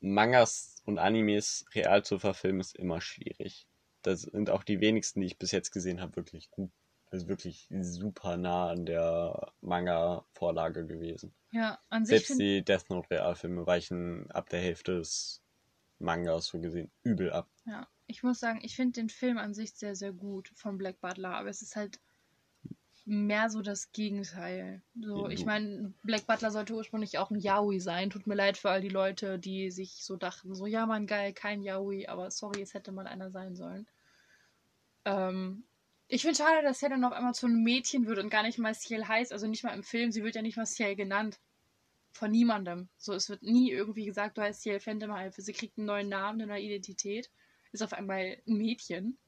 Mangas 0.00 0.82
und 0.86 0.98
Animes 0.98 1.66
real 1.74 2.04
zu 2.04 2.18
verfilmen, 2.18 2.60
ist 2.60 2.76
immer 2.76 3.00
schwierig. 3.00 3.66
Das 4.02 4.22
sind 4.22 4.50
auch 4.50 4.64
die 4.64 4.80
wenigsten, 4.80 5.20
die 5.20 5.28
ich 5.28 5.38
bis 5.38 5.52
jetzt 5.52 5.72
gesehen 5.72 6.00
habe, 6.02 6.16
wirklich 6.16 6.50
gut. 6.50 6.72
Also 7.10 7.28
wirklich 7.28 7.68
super 7.80 8.36
nah 8.36 8.70
an 8.70 8.86
der 8.86 9.52
Manga-Vorlage 9.60 10.86
gewesen. 10.86 11.34
ja, 11.50 11.78
an 11.88 12.06
sich 12.06 12.26
Selbst 12.26 12.38
die 12.38 12.64
Death 12.64 12.88
Note 12.88 13.10
Realfilme 13.10 13.66
weichen 13.66 14.30
ab 14.30 14.48
der 14.48 14.60
Hälfte 14.60 14.98
des 14.98 15.42
Mangas 15.98 16.46
so 16.46 16.60
gesehen 16.60 16.90
übel 17.02 17.32
ab. 17.32 17.48
Ja, 17.66 17.88
ich 18.06 18.22
muss 18.22 18.40
sagen, 18.40 18.60
ich 18.62 18.76
finde 18.76 19.00
den 19.00 19.08
Film 19.08 19.38
an 19.38 19.54
sich 19.54 19.74
sehr, 19.74 19.94
sehr 19.94 20.12
gut 20.12 20.50
von 20.54 20.78
Black 20.78 21.00
Butler, 21.00 21.36
aber 21.36 21.48
es 21.48 21.62
ist 21.62 21.76
halt 21.76 22.00
mehr 23.04 23.50
so 23.50 23.60
das 23.60 23.92
Gegenteil. 23.92 24.82
So, 25.00 25.28
ich 25.28 25.44
meine, 25.44 25.92
Black 26.04 26.26
Butler 26.26 26.50
sollte 26.50 26.74
ursprünglich 26.74 27.18
auch 27.18 27.30
ein 27.30 27.40
Yaoi 27.40 27.80
sein. 27.80 28.10
Tut 28.10 28.26
mir 28.26 28.34
leid 28.34 28.56
für 28.56 28.70
all 28.70 28.80
die 28.80 28.88
Leute, 28.88 29.38
die 29.38 29.70
sich 29.70 30.04
so 30.04 30.16
dachten, 30.16 30.54
so, 30.54 30.66
ja, 30.66 30.86
man, 30.86 31.06
geil, 31.06 31.32
kein 31.32 31.62
Yaoi, 31.62 32.06
aber 32.06 32.30
sorry, 32.30 32.62
es 32.62 32.74
hätte 32.74 32.92
mal 32.92 33.06
einer 33.06 33.30
sein 33.30 33.56
sollen. 33.56 33.86
Ähm, 35.04 35.64
ich 36.12 36.22
finde 36.22 36.36
schade, 36.36 36.62
dass 36.62 36.80
dann 36.80 37.04
auf 37.04 37.12
einmal 37.12 37.34
zu 37.34 37.46
einem 37.46 37.62
Mädchen 37.62 38.06
wird 38.06 38.18
und 38.18 38.30
gar 38.30 38.42
nicht 38.42 38.58
mal 38.58 38.74
Ciel 38.74 39.06
heißt, 39.06 39.32
also 39.32 39.46
nicht 39.46 39.62
mal 39.62 39.74
im 39.74 39.84
Film, 39.84 40.10
sie 40.10 40.24
wird 40.24 40.34
ja 40.34 40.42
nicht 40.42 40.56
mal 40.56 40.66
Ciel 40.66 40.96
genannt. 40.96 41.38
Von 42.12 42.32
niemandem. 42.32 42.88
So, 42.96 43.14
es 43.14 43.28
wird 43.28 43.42
nie 43.42 43.70
irgendwie 43.70 44.04
gesagt, 44.04 44.36
du 44.36 44.42
heißt 44.42 44.62
Ciel 44.62 44.80
Phantom 44.80 45.12
Alpha. 45.12 45.40
Sie 45.40 45.52
kriegt 45.52 45.78
einen 45.78 45.86
neuen 45.86 46.08
Namen, 46.08 46.40
eine 46.40 46.52
neue 46.52 46.62
Identität. 46.62 47.30
Ist 47.70 47.82
auf 47.82 47.92
einmal 47.92 48.42
ein 48.46 48.56
Mädchen. 48.56 49.18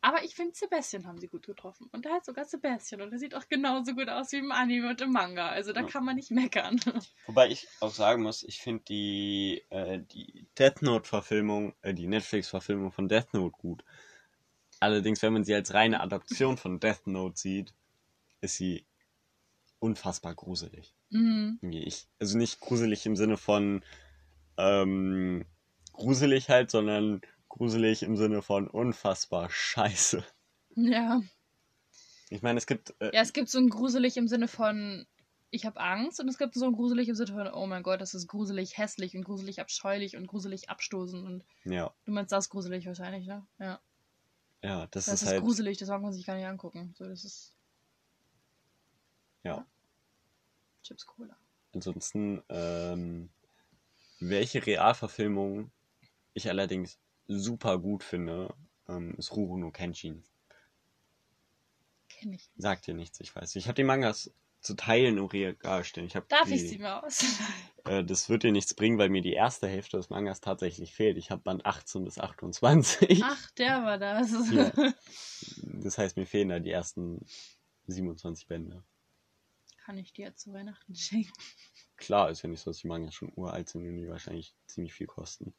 Aber 0.00 0.24
ich 0.24 0.34
finde, 0.34 0.54
Sebastian 0.54 1.06
haben 1.06 1.20
sie 1.20 1.28
gut 1.28 1.46
getroffen. 1.46 1.88
Und 1.92 2.06
da 2.06 2.14
hat 2.14 2.24
sogar 2.24 2.44
Sebastian. 2.44 3.02
Und 3.02 3.10
der 3.10 3.18
sieht 3.18 3.34
auch 3.34 3.46
genauso 3.48 3.94
gut 3.94 4.08
aus 4.08 4.32
wie 4.32 4.38
im 4.38 4.50
Anime 4.50 4.88
und 4.88 5.00
im 5.00 5.12
Manga. 5.12 5.48
Also 5.48 5.72
da 5.72 5.82
Ja. 5.82 5.86
kann 5.86 6.04
man 6.04 6.16
nicht 6.16 6.30
meckern. 6.30 6.80
Wobei 7.26 7.50
ich 7.50 7.68
auch 7.80 7.92
sagen 7.92 8.22
muss, 8.22 8.42
ich 8.42 8.60
finde 8.60 8.82
die, 8.88 9.64
äh, 9.70 10.00
die 10.00 10.48
Death 10.58 10.82
Note-Verfilmung, 10.82 11.74
äh, 11.82 11.94
die 11.94 12.08
Netflix-Verfilmung 12.08 12.90
von 12.90 13.08
Death 13.08 13.32
Note 13.34 13.56
gut. 13.58 13.84
Allerdings, 14.82 15.22
wenn 15.22 15.32
man 15.32 15.44
sie 15.44 15.54
als 15.54 15.74
reine 15.74 16.00
Adaption 16.00 16.56
von 16.56 16.80
Death 16.80 17.06
Note 17.06 17.38
sieht, 17.38 17.72
ist 18.40 18.56
sie 18.56 18.84
unfassbar 19.78 20.34
gruselig. 20.34 20.92
Mhm. 21.10 21.60
Ich, 21.62 22.08
also 22.18 22.36
nicht 22.36 22.58
gruselig 22.58 23.06
im 23.06 23.14
Sinne 23.14 23.36
von 23.36 23.84
ähm, 24.56 25.44
gruselig 25.92 26.48
halt, 26.48 26.72
sondern 26.72 27.20
gruselig 27.48 28.02
im 28.02 28.16
Sinne 28.16 28.42
von 28.42 28.66
unfassbar 28.66 29.50
scheiße. 29.50 30.24
Ja. 30.74 31.22
Ich 32.30 32.42
meine, 32.42 32.58
es 32.58 32.66
gibt 32.66 32.92
äh, 32.98 33.14
Ja, 33.14 33.22
es 33.22 33.32
gibt 33.32 33.50
so 33.50 33.58
ein 33.58 33.68
gruselig 33.68 34.16
im 34.16 34.26
Sinne 34.26 34.48
von, 34.48 35.06
ich 35.50 35.64
habe 35.64 35.78
Angst. 35.78 36.18
Und 36.18 36.26
es 36.26 36.38
gibt 36.38 36.54
so 36.54 36.64
ein 36.66 36.72
gruselig 36.72 37.08
im 37.08 37.14
Sinne 37.14 37.34
von, 37.34 37.46
oh 37.46 37.66
mein 37.68 37.84
Gott, 37.84 38.00
das 38.00 38.14
ist 38.14 38.26
gruselig 38.26 38.78
hässlich 38.78 39.14
und 39.16 39.22
gruselig 39.22 39.60
abscheulich 39.60 40.16
und 40.16 40.26
gruselig 40.26 40.70
abstoßend. 40.70 41.24
Und 41.24 41.44
ja, 41.64 41.94
du 42.04 42.10
meinst 42.10 42.32
das 42.32 42.48
gruselig 42.48 42.84
wahrscheinlich, 42.86 43.28
ne? 43.28 43.46
Ja. 43.60 43.80
Ja, 44.62 44.86
das, 44.86 45.06
Das, 45.06 45.14
ist 45.14 45.22
ist, 45.22 45.28
halt 45.28 45.42
gruselig, 45.42 45.78
das 45.78 45.88
mag 45.88 46.02
man 46.02 46.12
sich 46.12 46.24
gar 46.24 46.36
nicht 46.36 46.46
angucken. 46.46 46.94
So, 46.96 47.08
das 47.08 47.24
ist. 47.24 47.54
ja. 49.42 49.66
Chips 50.82 51.06
Cola. 51.06 51.36
Ansonsten, 51.74 52.42
ähm, 52.48 53.30
welche 54.20 54.64
Realverfilmung 54.66 55.70
ich 56.34 56.48
allerdings 56.48 56.98
super 57.28 57.78
gut 57.78 58.02
finde, 58.02 58.54
ähm, 58.88 59.14
ist 59.16 59.32
Ruru 59.32 59.56
no 59.58 59.70
Kenshin. 59.70 60.24
Kenn 62.08 62.32
ich. 62.32 62.50
Sagt 62.56 62.86
dir 62.86 62.94
nichts, 62.94 63.20
ich 63.20 63.34
weiß. 63.34 63.56
Ich 63.56 63.66
habe 63.66 63.74
die 63.74 63.84
Mangas 63.84 64.32
zu 64.62 64.74
Teilen 64.74 65.18
im 65.18 65.24
Regal 65.26 65.84
stehen. 65.84 66.06
Ich 66.06 66.12
Darf 66.12 66.46
die, 66.46 66.54
ich 66.54 66.68
sie 66.68 66.78
mal 66.78 67.00
aus? 67.00 67.24
Äh, 67.84 68.04
das 68.04 68.28
wird 68.28 68.44
dir 68.44 68.52
nichts 68.52 68.74
bringen, 68.74 68.96
weil 68.96 69.08
mir 69.08 69.22
die 69.22 69.32
erste 69.32 69.66
Hälfte 69.66 69.96
des 69.96 70.08
Mangas 70.08 70.40
tatsächlich 70.40 70.94
fehlt. 70.94 71.16
Ich 71.16 71.32
habe 71.32 71.42
Band 71.42 71.66
18 71.66 72.04
bis 72.04 72.16
28. 72.16 73.24
Ach, 73.24 73.50
der 73.58 73.82
war 73.82 73.98
das. 73.98 74.30
Ja. 74.52 74.70
Das 75.64 75.98
heißt, 75.98 76.16
mir 76.16 76.26
fehlen 76.26 76.50
da 76.50 76.60
die 76.60 76.70
ersten 76.70 77.26
27 77.88 78.46
Bände. 78.46 78.84
Kann 79.84 79.98
ich 79.98 80.12
dir 80.12 80.32
zu 80.36 80.52
Weihnachten 80.52 80.94
schenken? 80.94 81.32
Klar 81.96 82.30
ist 82.30 82.42
ja 82.42 82.48
nicht 82.48 82.60
so, 82.60 82.70
dass 82.70 82.78
die 82.78 82.86
Mangas 82.86 83.14
schon 83.14 83.32
uralt 83.34 83.68
sind 83.68 83.84
und 83.84 83.96
die 83.96 84.08
wahrscheinlich 84.08 84.54
ziemlich 84.66 84.94
viel 84.94 85.08
kosten. 85.08 85.52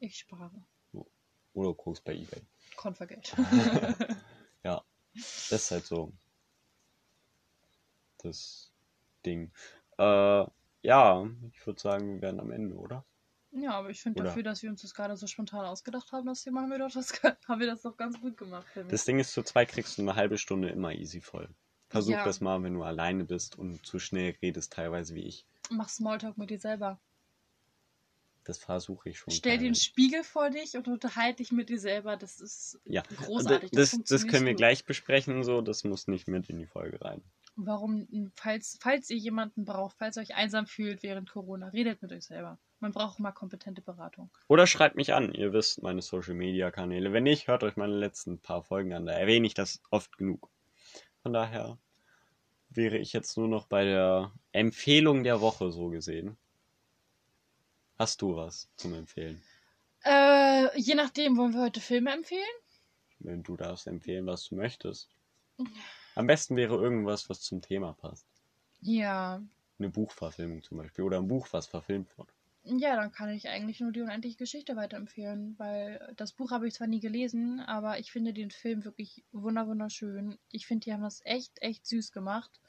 Ich 0.00 0.18
spare. 0.18 0.64
Oder 1.52 1.68
du 1.68 1.74
guckst 1.74 2.02
bei 2.02 2.16
Ebay. 2.16 2.42
Konvergeld. 2.74 3.32
Ja, 4.64 4.84
das 5.14 5.52
ist 5.52 5.70
halt 5.70 5.86
so 5.86 6.12
das 8.24 8.72
Ding. 9.24 9.50
Äh, 9.98 10.44
ja, 10.82 11.28
ich 11.52 11.66
würde 11.66 11.80
sagen, 11.80 12.14
wir 12.14 12.22
werden 12.22 12.40
am 12.40 12.50
Ende, 12.50 12.76
oder? 12.76 13.04
Ja, 13.52 13.72
aber 13.72 13.90
ich 13.90 14.00
finde 14.00 14.22
dafür, 14.22 14.44
dass 14.44 14.62
wir 14.62 14.70
uns 14.70 14.82
das 14.82 14.94
gerade 14.94 15.16
so 15.16 15.26
spontan 15.26 15.66
ausgedacht 15.66 16.12
haben, 16.12 16.26
das 16.26 16.44
Thema 16.44 16.62
haben 16.62 16.70
wir 16.70 16.78
doch 16.78 16.92
das, 16.92 17.12
haben 17.48 17.60
wir 17.60 17.66
das 17.66 17.82
doch 17.82 17.96
ganz 17.96 18.20
gut 18.20 18.36
gemacht. 18.36 18.66
Das 18.88 19.04
Ding 19.04 19.18
ist, 19.18 19.32
zu 19.32 19.42
zweit 19.42 19.68
kriegst 19.70 19.98
du 19.98 20.02
eine 20.02 20.14
halbe 20.14 20.38
Stunde 20.38 20.68
immer 20.68 20.92
easy 20.92 21.20
voll. 21.20 21.48
Versuch 21.88 22.12
Ja. 22.12 22.24
das 22.24 22.40
mal, 22.40 22.62
wenn 22.62 22.74
du 22.74 22.84
alleine 22.84 23.24
bist 23.24 23.58
und 23.58 23.84
zu 23.84 23.98
schnell 23.98 24.36
redest, 24.40 24.72
teilweise 24.72 25.16
wie 25.16 25.24
ich. 25.26 25.44
Mach 25.70 25.88
Smalltalk 25.88 26.38
mit 26.38 26.50
dir 26.50 26.60
selber. 26.60 27.00
Das 28.44 28.58
versuche 28.58 29.10
ich 29.10 29.18
schon. 29.18 29.32
Stell 29.32 29.58
dir 29.58 29.66
einen 29.66 29.74
teilweise. 29.74 29.84
Spiegel 29.84 30.24
vor 30.24 30.50
dich 30.50 30.76
und 30.76 30.86
unterhalte 30.88 31.38
dich 31.38 31.52
mit 31.52 31.68
dir 31.68 31.78
selber. 31.80 32.16
Das 32.16 32.40
ist 32.40 32.80
Ja, 32.84 33.02
großartig. 33.02 33.70
das, 33.72 33.90
das 33.90 33.90
funktioniert 33.90 34.30
können 34.30 34.46
wir 34.46 34.52
gut. 34.52 34.58
gleich 34.58 34.84
besprechen, 34.84 35.42
so. 35.42 35.60
Das 35.60 35.82
muss 35.84 36.06
nicht 36.06 36.28
mit 36.28 36.48
in 36.48 36.58
die 36.58 36.66
Folge 36.66 37.00
rein. 37.02 37.22
Warum, 37.56 38.30
falls, 38.34 38.78
falls 38.80 39.10
ihr 39.10 39.18
jemanden 39.18 39.64
braucht, 39.64 39.96
falls 39.98 40.16
ihr 40.16 40.22
euch 40.22 40.34
einsam 40.34 40.66
fühlt 40.66 41.02
während 41.02 41.30
Corona, 41.30 41.68
redet 41.68 42.00
mit 42.00 42.12
euch 42.12 42.24
selber. 42.24 42.58
Man 42.78 42.92
braucht 42.92 43.20
mal 43.20 43.32
kompetente 43.32 43.82
Beratung. 43.82 44.30
Oder 44.48 44.66
schreibt 44.66 44.96
mich 44.96 45.12
an. 45.12 45.34
Ihr 45.34 45.52
wisst 45.52 45.82
meine 45.82 46.00
Social 46.00 46.34
Media 46.34 46.70
Kanäle. 46.70 47.12
Wenn 47.12 47.24
nicht, 47.24 47.48
hört 47.48 47.62
euch 47.62 47.76
meine 47.76 47.96
letzten 47.96 48.38
paar 48.38 48.62
Folgen 48.62 48.94
an. 48.94 49.04
Da 49.04 49.12
erwähne 49.12 49.46
ich 49.46 49.54
das 49.54 49.82
oft 49.90 50.16
genug. 50.16 50.48
Von 51.22 51.34
daher 51.34 51.76
wäre 52.70 52.96
ich 52.96 53.12
jetzt 53.12 53.36
nur 53.36 53.48
noch 53.48 53.66
bei 53.66 53.84
der 53.84 54.32
Empfehlung 54.52 55.22
der 55.24 55.40
Woche 55.42 55.70
so 55.70 55.88
gesehen. 55.88 56.38
Hast 57.98 58.22
du 58.22 58.36
was 58.36 58.70
zum 58.76 58.94
Empfehlen? 58.94 59.42
Äh, 60.04 60.78
je 60.78 60.94
nachdem, 60.94 61.36
wollen 61.36 61.52
wir 61.52 61.60
heute 61.60 61.80
Filme 61.80 62.12
empfehlen? 62.12 62.40
Wenn 63.18 63.42
du 63.42 63.56
darfst 63.56 63.86
empfehlen, 63.86 64.24
was 64.24 64.48
du 64.48 64.54
möchtest. 64.54 65.10
Am 66.20 66.26
besten 66.26 66.54
wäre 66.54 66.74
irgendwas, 66.74 67.30
was 67.30 67.40
zum 67.40 67.62
Thema 67.62 67.94
passt. 67.94 68.26
Ja. 68.82 69.42
Eine 69.78 69.88
Buchverfilmung 69.88 70.62
zum 70.62 70.76
Beispiel. 70.76 71.02
Oder 71.02 71.16
ein 71.16 71.28
Buch, 71.28 71.48
was 71.52 71.66
verfilmt 71.66 72.18
wurde. 72.18 72.30
Ja, 72.62 72.94
dann 72.94 73.10
kann 73.10 73.30
ich 73.30 73.48
eigentlich 73.48 73.80
nur 73.80 73.90
die 73.90 74.02
unendliche 74.02 74.36
Geschichte 74.36 74.76
weiterempfehlen, 74.76 75.58
weil 75.58 76.12
das 76.18 76.32
Buch 76.32 76.50
habe 76.50 76.68
ich 76.68 76.74
zwar 76.74 76.88
nie 76.88 77.00
gelesen, 77.00 77.60
aber 77.60 78.00
ich 78.00 78.12
finde 78.12 78.34
den 78.34 78.50
Film 78.50 78.84
wirklich 78.84 79.24
wunder 79.32 79.66
wunderschön. 79.66 80.38
Ich 80.50 80.66
finde, 80.66 80.84
die 80.84 80.92
haben 80.92 81.02
das 81.02 81.22
echt, 81.24 81.52
echt 81.62 81.86
süß 81.86 82.12
gemacht. 82.12 82.60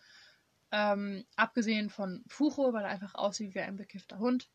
Ähm, 0.72 1.26
abgesehen 1.36 1.90
von 1.90 2.24
Fucho, 2.30 2.72
weil 2.72 2.86
er 2.86 2.92
einfach 2.92 3.16
aussieht 3.16 3.54
wie 3.54 3.60
ein 3.60 3.76
bekiffter 3.76 4.20
Hund. 4.20 4.50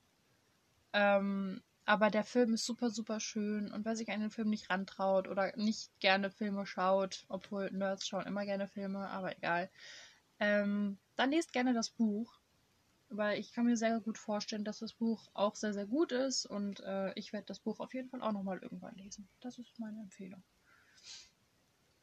Ähm, 0.95 1.61
aber 1.87 2.11
der 2.11 2.25
Film 2.25 2.55
ist 2.55 2.66
super, 2.66 2.90
super 2.90 3.20
schön 3.20 3.70
und 3.70 3.85
wer 3.85 3.94
sich 3.94 4.11
an 4.11 4.20
den 4.20 4.31
Film 4.31 4.51
nicht 4.51 4.70
rantraut 4.70 5.29
oder 5.29 5.57
nicht 5.57 5.99
gerne 6.01 6.31
Filme 6.31 6.66
schaut, 6.66 7.25
obwohl 7.29 7.70
Nerds 7.70 8.07
schauen 8.07 8.27
immer 8.27 8.44
gerne 8.44 8.66
Filme, 8.66 9.09
aber 9.09 9.37
egal, 9.37 9.70
ähm, 10.40 10.99
dann 11.14 11.31
lest 11.31 11.53
gerne 11.53 11.72
das 11.72 11.90
Buch. 11.90 12.38
Weil 13.09 13.38
ich 13.38 13.53
kann 13.53 13.66
mir 13.66 13.77
sehr 13.77 14.01
gut 14.01 14.18
vorstellen, 14.18 14.64
dass 14.64 14.81
das 14.81 14.92
Buch 14.92 15.31
auch 15.33 15.55
sehr, 15.55 15.72
sehr 15.72 15.87
gut 15.87 16.11
ist 16.11 16.44
und 16.44 16.81
äh, 16.81 17.12
ich 17.14 17.33
werde 17.33 17.46
das 17.46 17.61
Buch 17.61 17.79
auf 17.79 17.94
jeden 17.94 18.09
Fall 18.09 18.20
auch 18.20 18.33
nochmal 18.33 18.59
irgendwann 18.59 18.96
lesen. 18.96 19.29
Das 19.40 19.59
ist 19.59 19.79
meine 19.79 20.01
Empfehlung. 20.01 20.42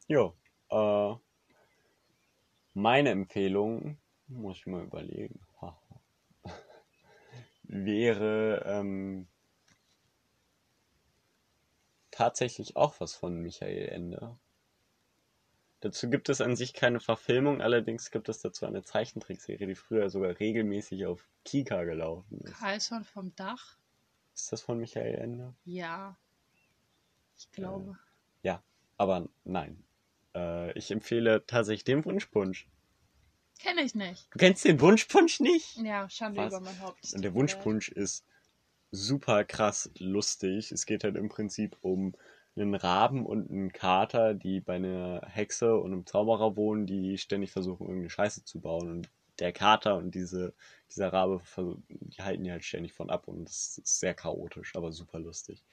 Jo. 0.08 0.34
Äh, 0.70 1.16
meine 2.74 3.10
Empfehlung, 3.10 3.98
muss 4.28 4.60
ich 4.60 4.66
mal 4.66 4.84
überlegen, 4.84 5.42
wäre 7.64 8.64
ähm, 8.66 9.28
tatsächlich 12.14 12.76
auch 12.76 13.00
was 13.00 13.16
von 13.16 13.42
Michael 13.42 13.90
Ende. 13.90 14.38
Dazu 15.80 16.10
gibt 16.10 16.30
es 16.30 16.40
an 16.40 16.56
sich 16.56 16.74
keine 16.74 17.00
Verfilmung, 17.02 17.62
allerdings 17.62 18.10
gibt 18.12 18.30
es 18.30 18.40
dazu 18.40 18.66
eine 18.66 18.84
Zeichentrickserie, 18.84 19.68
die 19.68 19.76
früher 19.76 20.10
sogar 20.10 20.40
regelmäßig 20.40 21.06
auf 21.08 21.28
Kika 21.44 21.84
gelaufen 21.84 22.40
ist. 22.42 22.54
Carlson 22.54 23.04
vom 23.04 23.36
Dach? 23.36 23.78
Ist 24.34 24.52
das 24.52 24.62
von 24.62 24.78
Michael 24.78 25.16
Ende? 25.16 25.54
Ja. 25.66 26.18
Ich 27.36 27.52
glaube. 27.52 27.98
Ja, 28.44 28.64
aber 28.98 29.28
nein. 29.44 29.84
Äh, 30.36 30.72
ich 30.78 30.92
empfehle 30.92 31.46
tatsächlich 31.46 31.84
den 31.84 32.06
Wunschpunsch. 32.06 32.70
Kenne 33.60 33.82
ich 33.82 33.96
nicht. 33.96 34.28
Du 34.34 34.40
kennst 34.40 34.64
den 34.66 34.80
Wunschpunsch 34.80 35.40
nicht? 35.40 35.78
Ja, 35.78 36.10
Schande 36.10 36.40
Was? 36.40 36.54
über 36.54 36.62
mein 36.62 36.80
Haupt. 36.80 37.14
Und 37.14 37.24
der 37.24 37.34
Wunschpunsch 37.34 37.90
ist 37.90 38.26
super 38.94 39.44
krass 39.44 39.92
lustig. 39.98 40.72
Es 40.72 40.86
geht 40.86 41.04
halt 41.04 41.18
im 41.18 41.28
Prinzip 41.28 41.76
um 41.82 42.14
einen 42.56 42.76
Raben 42.76 43.26
und 43.26 43.50
einen 43.50 43.74
Kater, 43.74 44.36
die 44.36 44.62
bei 44.62 44.76
einer 44.76 45.22
Hexe 45.26 45.76
und 45.76 45.92
einem 45.92 46.06
Zauberer 46.06 46.56
wohnen, 46.56 46.86
die 46.86 47.18
ständig 47.18 47.52
versuchen, 47.52 47.88
irgendeine 47.88 48.12
Scheiße 48.12 48.46
zu 48.46 48.62
bauen. 48.62 48.90
Und 48.90 49.10
der 49.40 49.52
Kater 49.52 49.98
und 49.98 50.14
diese, 50.14 50.54
dieser 50.92 51.12
Rabe, 51.12 51.42
die 51.90 52.22
halten 52.22 52.44
die 52.44 52.52
halt 52.52 52.64
ständig 52.64 52.94
von 52.94 53.10
ab. 53.10 53.28
Und 53.28 53.46
das 53.46 53.80
ist 53.80 54.00
sehr 54.00 54.14
chaotisch, 54.14 54.76
aber 54.76 54.92
super 54.92 55.20
lustig. 55.20 55.64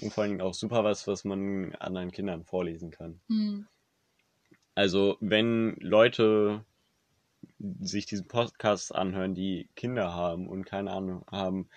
Und 0.00 0.12
vor 0.12 0.22
allen 0.22 0.32
Dingen 0.32 0.42
auch 0.42 0.54
super 0.54 0.82
was, 0.82 1.06
was 1.06 1.24
man 1.24 1.74
anderen 1.76 2.10
Kindern 2.10 2.44
vorlesen 2.44 2.90
kann. 2.90 3.20
Hm. 3.28 3.66
Also, 4.74 5.16
wenn 5.20 5.76
Leute 5.78 6.64
sich 7.80 8.06
diesen 8.06 8.26
Podcast 8.26 8.92
anhören, 8.92 9.34
die 9.34 9.68
Kinder 9.76 10.12
haben 10.12 10.48
und 10.48 10.64
keine 10.64 10.90
Ahnung 10.90 11.24
haben, 11.30 11.68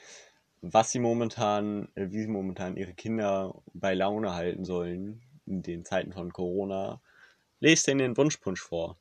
was 0.61 0.91
sie 0.91 0.99
momentan, 0.99 1.89
äh, 1.95 2.11
wie 2.11 2.21
sie 2.21 2.27
momentan 2.27 2.77
ihre 2.77 2.93
Kinder 2.93 3.55
bei 3.73 3.93
Laune 3.93 4.33
halten 4.33 4.65
sollen 4.65 5.21
in 5.45 5.63
den 5.63 5.85
Zeiten 5.85 6.13
von 6.13 6.33
Corona, 6.33 6.99
lest 7.59 7.87
denen 7.87 7.99
den 7.99 8.17
Wunschpunsch 8.17 8.61
vor. 8.61 8.97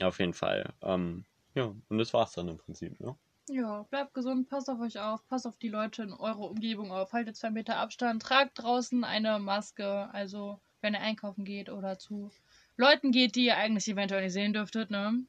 Auf 0.00 0.18
jeden 0.18 0.34
Fall. 0.34 0.72
Ähm, 0.82 1.24
ja, 1.54 1.74
und 1.88 1.98
das 1.98 2.12
war's 2.12 2.32
dann 2.32 2.48
im 2.48 2.58
Prinzip, 2.58 2.98
ne? 3.00 3.16
Ja, 3.48 3.82
bleibt 3.90 4.14
gesund, 4.14 4.48
passt 4.48 4.70
auf 4.70 4.78
euch 4.80 5.00
auf, 5.00 5.26
passt 5.26 5.46
auf 5.46 5.56
die 5.58 5.68
Leute 5.68 6.04
in 6.04 6.12
eurer 6.12 6.50
Umgebung 6.50 6.92
auf, 6.92 7.12
haltet 7.12 7.36
zwei 7.36 7.50
Meter 7.50 7.78
Abstand, 7.78 8.22
tragt 8.22 8.62
draußen 8.62 9.02
eine 9.02 9.40
Maske, 9.40 10.08
also 10.12 10.60
wenn 10.80 10.94
ihr 10.94 11.00
einkaufen 11.00 11.44
geht 11.44 11.68
oder 11.68 11.98
zu 11.98 12.30
Leuten 12.76 13.10
geht, 13.10 13.34
die 13.34 13.46
ihr 13.46 13.56
eigentlich 13.56 13.88
eventuell 13.88 14.22
nicht 14.22 14.34
sehen 14.34 14.52
dürftet, 14.52 14.90
ne? 14.90 15.24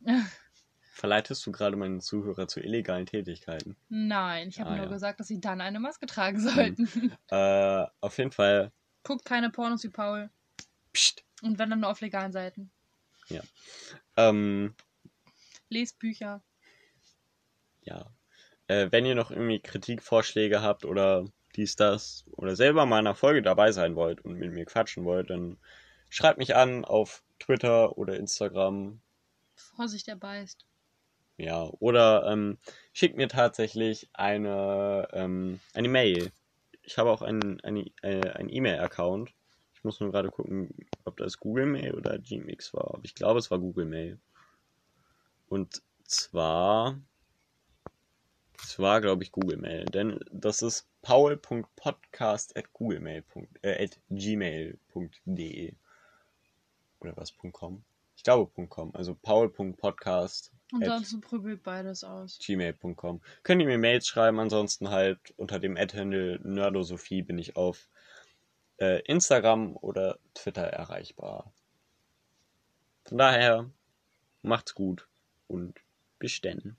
Verleitest 0.94 1.44
du 1.46 1.52
gerade 1.52 1.74
meine 1.76 2.00
Zuhörer 2.00 2.46
zu 2.48 2.60
illegalen 2.60 3.06
Tätigkeiten? 3.06 3.76
Nein, 3.88 4.48
ich 4.48 4.60
habe 4.60 4.70
Ah, 4.70 4.76
nur 4.76 4.84
ja. 4.84 4.90
gesagt, 4.90 5.20
dass 5.20 5.26
sie 5.28 5.40
dann 5.40 5.60
eine 5.62 5.80
Maske 5.80 6.04
tragen 6.06 6.38
sollten. 6.38 7.12
Äh, 7.28 7.86
auf 8.00 8.18
jeden 8.18 8.30
Fall. 8.30 8.70
Guckt 9.02 9.24
keine 9.24 9.48
Pornos 9.50 9.82
wie 9.84 9.88
Paul. 9.88 10.28
Psst. 10.92 11.24
Und 11.40 11.58
wenn 11.58 11.70
dann 11.70 11.80
nur 11.80 11.90
auf 11.90 12.00
legalen 12.02 12.30
Seiten. 12.32 12.70
Ähm, 14.16 14.74
Lest 15.70 15.98
Bücher. 15.98 16.42
ja. 17.82 18.06
Äh, 18.68 18.92
wenn 18.92 19.06
ihr 19.06 19.14
noch 19.14 19.30
irgendwie 19.30 19.58
Kritikvorschläge 19.58 20.60
habt 20.62 20.84
oder 20.84 21.24
dies, 21.56 21.74
das 21.74 22.24
oder 22.32 22.54
selber 22.54 22.84
mal 22.86 23.00
in 23.00 23.06
einer 23.06 23.14
Folge 23.16 23.42
dabei 23.42 23.72
sein 23.72 23.96
wollt 23.96 24.20
und 24.20 24.34
mit 24.38 24.52
mir 24.52 24.66
quatschen 24.66 25.04
wollt, 25.04 25.30
dann 25.30 25.56
schreibt 26.10 26.38
mich 26.38 26.54
an 26.54 26.84
auf 26.84 27.24
Twitter 27.40 27.96
oder 27.98 28.16
Instagram. 28.16 29.00
Vorsicht, 29.56 30.06
er 30.08 30.16
beißt. 30.16 30.64
Ja, 31.36 31.64
oder 31.80 32.26
ähm, 32.26 32.58
schickt 32.92 33.16
mir 33.16 33.28
tatsächlich 33.28 34.08
eine, 34.12 35.08
ähm, 35.12 35.60
eine 35.74 35.88
Mail. 35.88 36.30
Ich 36.82 36.98
habe 36.98 37.10
auch 37.10 37.22
einen, 37.22 37.60
eine, 37.60 37.86
äh, 38.02 38.44
E-Mail-Account. 38.44 39.32
Ich 39.74 39.84
muss 39.84 40.00
nur 40.00 40.12
gerade 40.12 40.30
gucken, 40.30 40.74
ob 41.04 41.16
das 41.16 41.38
Google 41.38 41.66
Mail 41.66 41.94
oder 41.94 42.18
Gmix 42.18 42.72
war. 42.74 42.94
Aber 42.94 43.04
ich 43.04 43.14
glaube, 43.14 43.38
es 43.38 43.50
war 43.50 43.58
Google 43.58 43.86
Mail. 43.86 44.20
Und 45.48 45.82
zwar, 46.04 46.98
es 48.62 48.78
war, 48.78 49.00
glaube 49.00 49.22
ich, 49.22 49.32
Google 49.32 49.56
Mail. 49.56 49.84
Denn 49.86 50.20
das 50.30 50.62
ist 50.62 50.86
paul.podcast 51.02 52.56
at 52.56 52.72
googlemail. 52.72 53.24
Äh. 53.62 53.88
Oder 57.00 57.16
was, 57.16 57.36
.com? 57.52 57.84
Ich 58.16 58.22
glaube, 58.22 58.66
.com. 58.68 58.94
Also 58.94 59.14
paul.podcast 59.14 60.52
Ansonsten 60.72 61.20
prügelt 61.20 61.62
beides 61.62 62.02
aus. 62.02 62.38
gmail.com. 62.38 63.20
Könnt 63.42 63.60
ihr 63.60 63.66
mir 63.66 63.78
Mails 63.78 64.06
schreiben, 64.06 64.40
ansonsten 64.40 64.90
halt 64.90 65.18
unter 65.36 65.58
dem 65.58 65.76
Ad-Handle 65.76 66.40
Nerdosophie 66.42 67.22
bin 67.22 67.38
ich 67.38 67.56
auf 67.56 67.88
äh, 68.78 69.00
Instagram 69.02 69.76
oder 69.76 70.18
Twitter 70.34 70.62
erreichbar. 70.62 71.52
Von 73.04 73.18
daher, 73.18 73.70
macht's 74.42 74.74
gut 74.74 75.06
und 75.46 75.78
bis 76.18 76.40
denn. 76.40 76.76